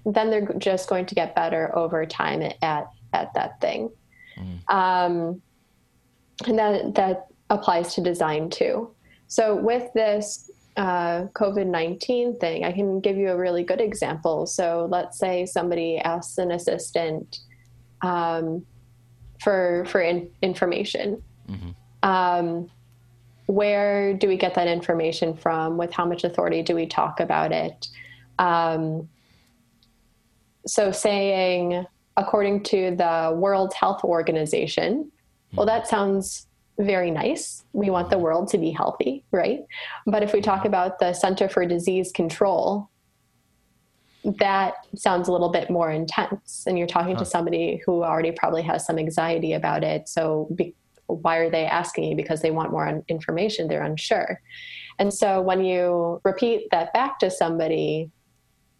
then 0.05 0.29
they're 0.29 0.53
just 0.57 0.87
going 0.87 1.05
to 1.07 1.15
get 1.15 1.35
better 1.35 1.75
over 1.77 2.05
time 2.05 2.41
at 2.61 2.87
at 3.13 3.33
that 3.33 3.59
thing. 3.59 3.89
Mm. 4.37 4.69
Um, 4.69 5.41
and 6.45 6.59
that 6.59 6.95
that 6.95 7.27
applies 7.49 7.95
to 7.95 8.01
design 8.01 8.49
too. 8.49 8.91
So 9.27 9.55
with 9.55 9.91
this 9.93 10.51
uh, 10.77 11.23
COVID 11.33 11.67
nineteen 11.67 12.37
thing, 12.37 12.65
I 12.65 12.71
can 12.71 12.99
give 12.99 13.17
you 13.17 13.29
a 13.29 13.37
really 13.37 13.63
good 13.63 13.81
example. 13.81 14.45
So 14.45 14.87
let's 14.91 15.17
say 15.17 15.45
somebody 15.45 15.97
asks 15.97 16.37
an 16.37 16.51
assistant 16.51 17.39
um, 18.01 18.65
for 19.41 19.85
for 19.87 20.01
in, 20.01 20.29
information. 20.41 21.23
Mm-hmm. 21.49 22.09
Um, 22.09 22.69
where 23.47 24.13
do 24.13 24.27
we 24.27 24.37
get 24.37 24.55
that 24.55 24.67
information 24.67 25.35
from? 25.35 25.77
With 25.77 25.93
how 25.93 26.05
much 26.05 26.23
authority 26.23 26.61
do 26.61 26.75
we 26.75 26.85
talk 26.85 27.19
about 27.19 27.51
it? 27.51 27.87
Um, 28.37 29.07
so 30.67 30.91
saying 30.91 31.85
according 32.17 32.63
to 32.63 32.95
the 32.95 33.33
World 33.35 33.73
Health 33.73 34.03
Organization, 34.03 35.11
well, 35.53 35.65
hmm. 35.65 35.69
that 35.69 35.87
sounds 35.87 36.47
very 36.79 37.11
nice. 37.11 37.63
We 37.73 37.89
want 37.89 38.09
the 38.09 38.17
world 38.17 38.49
to 38.49 38.57
be 38.57 38.71
healthy, 38.71 39.23
right? 39.31 39.59
But 40.05 40.23
if 40.23 40.33
we 40.33 40.41
talk 40.41 40.65
about 40.65 40.99
the 40.99 41.13
Center 41.13 41.47
for 41.47 41.65
Disease 41.65 42.11
Control, 42.11 42.89
that 44.39 44.73
sounds 44.95 45.27
a 45.27 45.31
little 45.31 45.51
bit 45.51 45.69
more 45.69 45.91
intense. 45.91 46.63
And 46.67 46.77
you're 46.77 46.87
talking 46.87 47.13
huh. 47.13 47.19
to 47.19 47.25
somebody 47.25 47.81
who 47.85 48.03
already 48.03 48.31
probably 48.31 48.63
has 48.63 48.85
some 48.85 48.97
anxiety 48.97 49.53
about 49.53 49.83
it. 49.83 50.09
So, 50.09 50.49
be, 50.55 50.73
why 51.07 51.37
are 51.37 51.49
they 51.49 51.65
asking 51.65 52.05
you? 52.05 52.15
Because 52.15 52.41
they 52.41 52.51
want 52.51 52.71
more 52.71 53.03
information, 53.07 53.67
they're 53.67 53.83
unsure. 53.83 54.41
And 54.97 55.13
so, 55.13 55.41
when 55.41 55.63
you 55.63 56.21
repeat 56.25 56.69
that 56.71 56.91
back 56.93 57.19
to 57.19 57.29
somebody, 57.29 58.09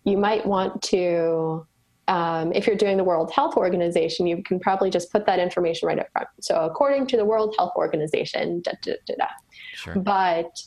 you 0.04 0.18
might 0.18 0.46
want 0.46 0.82
to 0.84 1.66
um, 2.08 2.52
if 2.54 2.68
you're 2.68 2.76
doing 2.76 2.98
the 2.98 3.04
World 3.04 3.32
Health 3.32 3.58
Organization, 3.58 4.28
you 4.28 4.44
can 4.44 4.60
probably 4.60 4.90
just 4.90 5.12
put 5.12 5.26
that 5.26 5.40
information 5.40 5.88
right 5.88 6.00
up 6.00 6.08
front. 6.12 6.28
So, 6.42 6.56
according 6.66 7.08
to 7.08 7.18
the 7.18 7.26
World 7.26 7.56
Health 7.58 7.74
Organization, 7.76 8.62
da, 8.62 8.74
da, 8.82 8.94
da, 9.08 9.28
sure. 9.74 9.96
but 9.96 10.62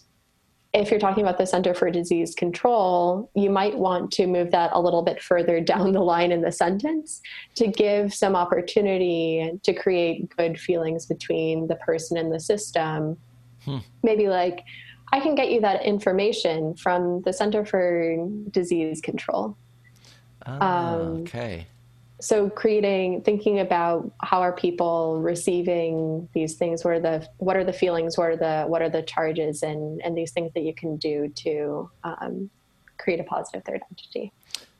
if 0.74 0.90
you're 0.90 1.01
talking 1.01 1.22
about 1.22 1.38
the 1.38 1.46
Center 1.46 1.72
for 1.72 1.90
Disease 1.90 2.35
Control, 2.35 3.31
you 3.35 3.48
might 3.51 3.77
want 3.77 4.11
to 4.12 4.27
move 4.27 4.51
that 4.51 4.70
a 4.74 4.81
little 4.81 5.03
bit 5.03 5.22
further 5.22 5.61
down 5.72 5.92
the 5.92 6.01
line 6.01 6.33
in 6.33 6.42
the 6.42 6.53
sentence 6.53 7.20
to 7.55 7.66
give 7.66 8.12
some 8.12 8.37
opportunity 8.37 9.53
to 9.62 9.72
create 9.72 10.29
good 10.37 10.59
feelings 10.59 11.07
between 11.07 11.68
the 11.68 11.77
person 11.77 12.16
and 12.16 12.33
the 12.33 12.40
system. 12.40 13.16
Hmm. 13.64 13.79
Maybe 14.03 14.29
like, 14.29 14.64
I 15.11 15.20
can 15.20 15.35
get 15.35 15.51
you 15.51 15.61
that 15.62 15.85
information 15.87 16.74
from 16.77 17.22
the 17.22 17.33
Center 17.33 17.64
for 17.64 18.29
Disease 18.51 19.01
Control. 19.01 19.57
Ah, 20.48 20.94
um, 20.94 21.22
okay. 21.22 21.66
So 22.20 22.50
creating, 22.50 23.22
thinking 23.22 23.61
about 23.61 24.11
how 24.22 24.40
are 24.40 24.52
people 24.52 25.20
receiving 25.20 26.28
these 26.32 26.54
things? 26.54 26.84
What 26.84 26.94
are 26.94 27.00
the 27.00 27.28
what 27.37 27.56
are 27.56 27.62
the 27.62 27.72
feelings? 27.72 28.18
What 28.18 28.30
are 28.30 28.37
the 28.37 28.64
what 28.66 28.82
are 28.82 28.88
the 28.88 29.02
charges? 29.02 29.62
And 29.62 30.00
and 30.02 30.16
these 30.16 30.32
things 30.32 30.52
that 30.54 30.62
you 30.62 30.74
can 30.74 30.96
do 30.96 31.28
to 31.28 31.90
um, 32.02 32.50
create 32.98 33.20
a 33.20 33.24
positive 33.24 33.62
third 33.64 33.82
entity. 33.90 34.32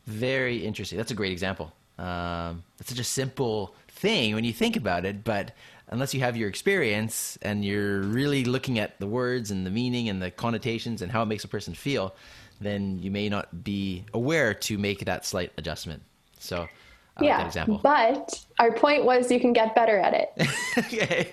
Very 0.07 0.64
interesting. 0.64 0.96
That's 0.96 1.12
a 1.12 1.14
great 1.14 1.33
example. 1.33 1.72
Um, 1.98 2.64
it's 2.81 2.88
such 2.88 2.98
a 2.98 3.04
simple 3.04 3.74
thing 3.88 4.35
when 4.35 4.44
you 4.44 4.52
think 4.52 4.76
about 4.76 5.04
it, 5.04 5.22
but 5.24 5.52
unless 5.88 6.14
you 6.14 6.20
have 6.20 6.37
your 6.37 6.48
experience 6.48 7.38
and 7.42 7.64
you're 7.64 8.00
really 8.00 8.44
looking 8.44 8.78
at 8.78 8.98
the 9.00 9.07
words 9.07 9.50
and 9.50 9.66
the 9.66 9.70
meaning 9.70 10.09
and 10.09 10.22
the 10.22 10.31
connotations 10.31 11.02
and 11.02 11.11
how 11.11 11.22
it 11.22 11.26
makes 11.26 11.44
a 11.44 11.48
person 11.48 11.74
feel, 11.74 12.14
then 12.61 12.99
you 12.99 13.11
may 13.11 13.29
not 13.29 13.64
be 13.64 14.05
aware 14.14 14.55
to 14.55 14.79
make 14.79 15.05
that 15.05 15.25
slight 15.25 15.53
adjustment. 15.59 16.03
So, 16.38 16.68
yeah, 17.21 17.44
example. 17.44 17.81
But 17.83 18.44
our 18.59 18.73
point 18.73 19.05
was 19.05 19.31
you 19.31 19.40
can 19.40 19.53
get 19.53 19.75
better 19.75 19.99
at 19.99 20.14
it. 20.14 20.49
okay. 20.79 21.33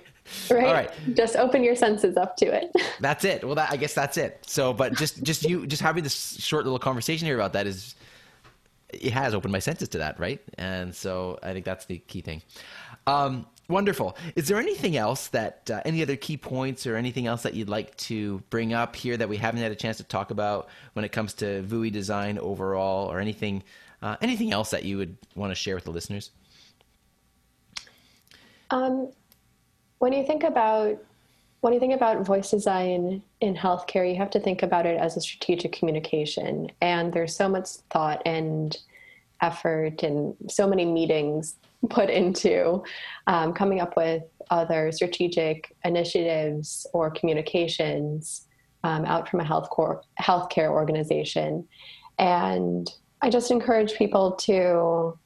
Right? 0.49 0.65
All 0.65 0.73
right. 0.73 0.91
Just 1.13 1.35
open 1.35 1.63
your 1.63 1.75
senses 1.75 2.17
up 2.17 2.35
to 2.37 2.45
it. 2.45 2.71
That's 2.99 3.23
it. 3.23 3.43
Well, 3.43 3.55
that, 3.55 3.71
I 3.71 3.77
guess 3.77 3.93
that's 3.93 4.17
it. 4.17 4.43
So, 4.47 4.73
but 4.73 4.93
just 4.93 5.21
just 5.21 5.43
you 5.43 5.67
just 5.67 5.83
having 5.83 6.03
this 6.03 6.41
short 6.41 6.63
little 6.63 6.79
conversation 6.79 7.27
here 7.27 7.35
about 7.35 7.53
that 7.53 7.67
is 7.67 7.93
it 8.89 9.13
has 9.13 9.35
opened 9.35 9.51
my 9.51 9.59
senses 9.59 9.89
to 9.89 9.99
that, 9.99 10.19
right? 10.19 10.41
And 10.57 10.95
so 10.95 11.37
I 11.43 11.53
think 11.53 11.65
that's 11.65 11.85
the 11.85 11.99
key 11.99 12.21
thing. 12.21 12.41
Um, 13.05 13.45
Wonderful. 13.67 14.15
Is 14.35 14.47
there 14.47 14.57
anything 14.57 14.95
else 14.95 15.27
that, 15.29 15.71
uh, 15.71 15.81
any 15.85 16.03
other 16.03 16.15
key 16.15 16.37
points 16.37 16.85
or 16.85 16.95
anything 16.95 17.25
else 17.25 17.41
that 17.43 17.55
you'd 17.55 17.69
like 17.69 17.95
to 17.97 18.43
bring 18.51 18.73
up 18.73 18.95
here 18.95 19.17
that 19.17 19.27
we 19.27 19.37
haven't 19.37 19.61
had 19.61 19.71
a 19.71 19.75
chance 19.75 19.97
to 19.97 20.03
talk 20.03 20.29
about 20.29 20.67
when 20.93 21.03
it 21.03 21.11
comes 21.11 21.33
to 21.35 21.63
VUI 21.63 21.91
design 21.91 22.37
overall, 22.37 23.11
or 23.11 23.19
anything, 23.19 23.63
uh, 24.03 24.17
anything 24.21 24.51
else 24.51 24.69
that 24.69 24.83
you 24.83 24.97
would 24.97 25.17
want 25.35 25.49
to 25.49 25.55
share 25.55 25.73
with 25.73 25.83
the 25.83 25.91
listeners? 25.91 26.29
Um, 28.69 29.11
when 29.97 30.13
you 30.13 30.25
think 30.25 30.43
about 30.43 30.97
when 31.61 31.73
you 31.73 31.79
think 31.79 31.95
about 31.95 32.23
voice 32.23 32.51
design 32.51 33.23
in 33.41 33.55
healthcare, 33.55 34.07
you 34.07 34.15
have 34.17 34.29
to 34.29 34.39
think 34.39 34.61
about 34.61 34.85
it 34.85 34.99
as 34.99 35.17
a 35.17 35.21
strategic 35.21 35.71
communication, 35.71 36.69
and 36.81 37.11
there's 37.11 37.35
so 37.35 37.49
much 37.49 37.69
thought 37.89 38.21
and 38.23 38.77
effort 39.41 40.03
and 40.03 40.35
so 40.49 40.67
many 40.67 40.85
meetings 40.85 41.55
put 41.89 42.09
into 42.09 42.83
um, 43.27 43.53
coming 43.53 43.79
up 43.79 43.95
with 43.95 44.23
other 44.49 44.91
strategic 44.91 45.75
initiatives 45.83 46.87
or 46.93 47.11
communications 47.11 48.47
um, 48.83 49.05
out 49.05 49.27
from 49.27 49.39
a 49.39 49.43
health 49.43 49.69
core, 49.69 50.01
healthcare 50.21 50.69
organization. 50.69 51.67
And 52.19 52.89
I 53.21 53.29
just 53.29 53.51
encourage 53.51 53.93
people 53.95 54.33
to 54.33 55.17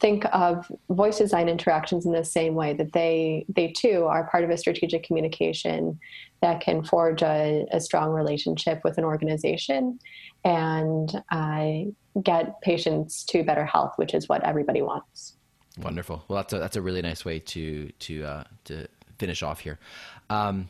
think 0.00 0.24
of 0.32 0.70
voice 0.90 1.18
design 1.18 1.48
interactions 1.48 2.06
in 2.06 2.12
the 2.12 2.24
same 2.24 2.54
way 2.54 2.72
that 2.74 2.92
they 2.92 3.44
they 3.48 3.68
too 3.68 4.04
are 4.04 4.28
part 4.30 4.44
of 4.44 4.50
a 4.50 4.56
strategic 4.56 5.02
communication 5.02 5.98
that 6.40 6.60
can 6.60 6.84
forge 6.84 7.22
a, 7.22 7.66
a 7.72 7.80
strong 7.80 8.10
relationship 8.10 8.80
with 8.84 8.96
an 8.98 9.04
organization 9.04 9.98
and 10.44 11.20
uh, 11.32 11.90
get 12.22 12.60
patients 12.60 13.24
to 13.24 13.42
better 13.42 13.64
health, 13.64 13.94
which 13.96 14.14
is 14.14 14.28
what 14.28 14.42
everybody 14.44 14.82
wants. 14.82 15.34
Wonderful. 15.78 16.24
Well, 16.28 16.36
that's 16.36 16.52
a 16.52 16.58
that's 16.58 16.76
a 16.76 16.82
really 16.82 17.02
nice 17.02 17.24
way 17.24 17.38
to 17.38 17.90
to 17.90 18.24
uh, 18.24 18.44
to 18.64 18.88
finish 19.18 19.42
off 19.42 19.60
here. 19.60 19.78
Um, 20.30 20.68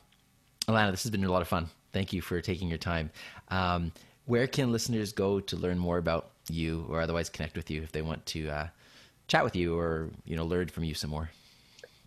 Ilana, 0.67 0.91
this 0.91 1.03
has 1.03 1.11
been 1.11 1.25
a 1.25 1.31
lot 1.31 1.43
of 1.43 1.49
fun. 1.49 1.69
Thank 1.93 2.13
you 2.13 2.21
for 2.21 2.41
taking 2.43 2.69
your 2.69 2.79
time. 2.79 3.11
Um, 3.49 3.93
where 4.27 4.47
can 4.47 4.71
listeners 4.71 5.13
go 5.13 5.41
to 5.41 5.57
learn 5.57 5.79
more 5.79 5.97
about 5.97 6.31
you, 6.51 6.85
or 6.89 7.01
otherwise 7.01 7.31
connect 7.31 7.57
with 7.57 7.71
you 7.71 7.83
if 7.83 7.93
they 7.93 8.03
want 8.03 8.25
to 8.27 8.49
uh, 8.49 8.67
chat 9.29 9.45
with 9.45 9.57
you, 9.57 9.79
or 9.79 10.11
you 10.25 10.37
know 10.37 10.45
learn 10.45 10.69
from 10.69 10.85
you 10.85 10.95
some 10.95 11.11
more? 11.11 11.31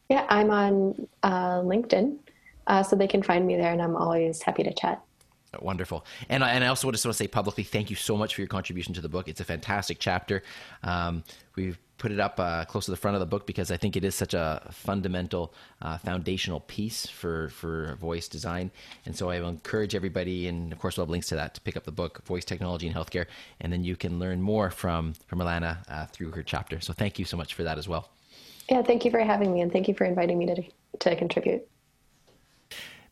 Yeah, 0.10 0.26
I'm 0.30 0.52
on 0.52 1.08
uh, 1.24 1.62
LinkedIn, 1.62 2.18
uh, 2.68 2.84
so 2.84 2.96
they 2.96 3.08
can 3.08 3.24
find 3.24 3.48
me 3.48 3.56
there, 3.56 3.72
and 3.72 3.82
I'm 3.82 3.96
always 3.96 4.42
happy 4.44 4.62
to 4.64 4.74
chat. 4.74 5.02
Wonderful. 5.60 6.06
And 6.30 6.44
I, 6.44 6.52
and 6.52 6.64
I 6.64 6.68
also 6.68 6.90
just 6.92 7.04
want 7.06 7.14
to 7.14 7.18
say 7.18 7.28
publicly, 7.28 7.66
thank 7.66 7.90
you 7.90 7.96
so 7.96 8.16
much 8.16 8.36
for 8.36 8.42
your 8.42 8.48
contribution 8.48 8.94
to 8.94 9.02
the 9.02 9.10
book. 9.10 9.28
It's 9.28 9.42
a 9.42 9.46
fantastic 9.46 10.00
chapter. 10.00 10.44
Um, 10.82 11.24
we've 11.58 11.78
put 11.98 12.12
it 12.12 12.22
up 12.22 12.40
uh, 12.40 12.64
close 12.66 12.86
to 12.86 12.92
the 12.92 12.98
front 12.98 13.16
of 13.16 13.20
the 13.20 13.26
book 13.26 13.46
because 13.46 13.70
I 13.70 13.76
think 13.78 13.98
it 13.98 14.06
is 14.06 14.16
such 14.16 14.34
a 14.34 14.62
fundamental, 14.72 15.54
uh, 15.82 15.98
foundational 15.98 16.62
piece 16.62 17.06
for, 17.06 17.50
for 17.50 17.96
voice 18.00 18.30
design. 18.30 18.72
And 19.06 19.16
so 19.16 19.30
I 19.30 19.46
encourage 19.46 19.94
everybody, 19.94 20.48
and 20.48 20.72
of 20.72 20.80
course 20.80 20.98
we'll 20.98 21.06
have 21.06 21.12
links 21.12 21.28
to 21.28 21.36
that, 21.36 21.54
to 21.56 21.62
pick 21.62 21.76
up 21.76 21.84
the 21.84 21.92
book, 21.92 22.26
Voice 22.26 22.46
Technology 22.46 22.88
in 22.88 22.94
Healthcare, 22.94 23.26
and 23.60 23.74
then 23.74 23.84
you 23.84 23.98
can 23.98 24.20
learn 24.20 24.42
more 24.42 24.72
from, 24.72 25.14
from 25.28 25.40
Ilana 25.40 25.78
uh, 25.90 26.06
through 26.08 26.32
her 26.32 26.44
chapter. 26.44 26.80
So 26.80 26.94
thank 26.94 27.20
you 27.20 27.26
so 27.26 27.36
much 27.36 27.54
for 27.54 27.64
that 27.64 27.78
as 27.78 27.88
well. 27.90 28.10
Yeah, 28.70 28.82
thank 28.84 29.04
you 29.04 29.12
for 29.12 29.20
having 29.20 29.54
me, 29.54 29.62
and 29.62 29.72
thank 29.72 29.90
you 29.90 29.94
for 29.94 30.06
inviting 30.06 30.40
me 30.40 30.46
to, 30.48 30.64
to 31.00 31.16
contribute. 31.18 31.68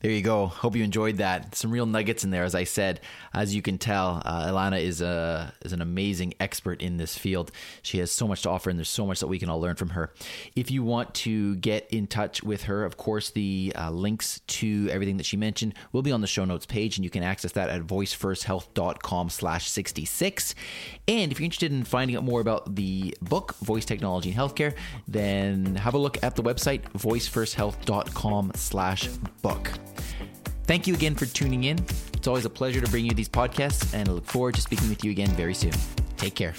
There 0.01 0.11
you 0.11 0.21
go. 0.21 0.47
Hope 0.47 0.77
you 0.77 0.83
enjoyed 0.85 1.17
that. 1.17 1.55
Some 1.55 1.71
real 1.71 1.85
nuggets 1.85 2.23
in 2.23 2.29
there, 2.29 2.45
as 2.45 2.55
I 2.55 2.63
said. 2.63 3.01
As 3.33 3.53
you 3.53 3.61
can 3.61 3.77
tell, 3.77 4.21
uh, 4.23 4.71
is 4.75 5.01
a 5.01 5.53
is 5.65 5.73
an 5.73 5.81
amazing 5.81 6.35
expert 6.39 6.81
in 6.81 6.95
this 6.95 7.17
field. 7.17 7.51
She 7.81 7.97
has 7.97 8.09
so 8.09 8.25
much 8.25 8.43
to 8.43 8.49
offer, 8.49 8.69
and 8.69 8.79
there's 8.79 8.87
so 8.87 9.05
much 9.05 9.19
that 9.19 9.27
we 9.27 9.39
can 9.39 9.49
all 9.49 9.59
learn 9.59 9.75
from 9.75 9.89
her. 9.89 10.13
If 10.55 10.71
you 10.71 10.83
want 10.83 11.13
to 11.15 11.57
get 11.57 11.85
in 11.89 12.07
touch 12.07 12.41
with 12.41 12.63
her, 12.63 12.85
of 12.85 12.95
course, 12.95 13.31
the 13.31 13.73
uh, 13.77 13.91
links 13.91 14.39
to 14.47 14.87
everything 14.89 15.17
that 15.17 15.25
she 15.25 15.35
mentioned 15.35 15.73
will 15.91 16.01
be 16.01 16.13
on 16.13 16.21
the 16.21 16.27
show 16.27 16.45
notes 16.45 16.65
page, 16.65 16.97
and 16.97 17.03
you 17.03 17.09
can 17.09 17.21
access 17.21 17.51
that 17.51 17.69
at 17.69 17.81
voicefirsthealth.com/66. 17.81 20.55
And 21.09 21.33
if 21.33 21.41
you're 21.41 21.45
interested 21.45 21.73
in 21.73 21.83
finding 21.83 22.15
out 22.15 22.23
more 22.23 22.39
about 22.39 22.73
the 22.73 23.17
book 23.21 23.57
Voice 23.57 23.83
Technology 23.83 24.29
in 24.29 24.35
Healthcare, 24.37 24.75
then 25.09 25.75
have 25.75 25.93
a 25.93 25.97
look 25.97 26.17
at 26.23 26.37
the 26.37 26.43
website 26.43 26.83
voicefirsthealth.com/book. 26.93 29.88
Thank 30.63 30.87
you 30.87 30.93
again 30.93 31.15
for 31.15 31.25
tuning 31.25 31.63
in. 31.63 31.79
It's 32.13 32.27
always 32.27 32.45
a 32.45 32.49
pleasure 32.49 32.81
to 32.81 32.89
bring 32.91 33.05
you 33.05 33.11
these 33.11 33.29
podcasts, 33.29 33.93
and 33.93 34.07
I 34.07 34.11
look 34.11 34.25
forward 34.25 34.55
to 34.55 34.61
speaking 34.61 34.89
with 34.89 35.03
you 35.03 35.11
again 35.11 35.29
very 35.29 35.53
soon. 35.53 35.73
Take 36.17 36.35
care. 36.35 36.53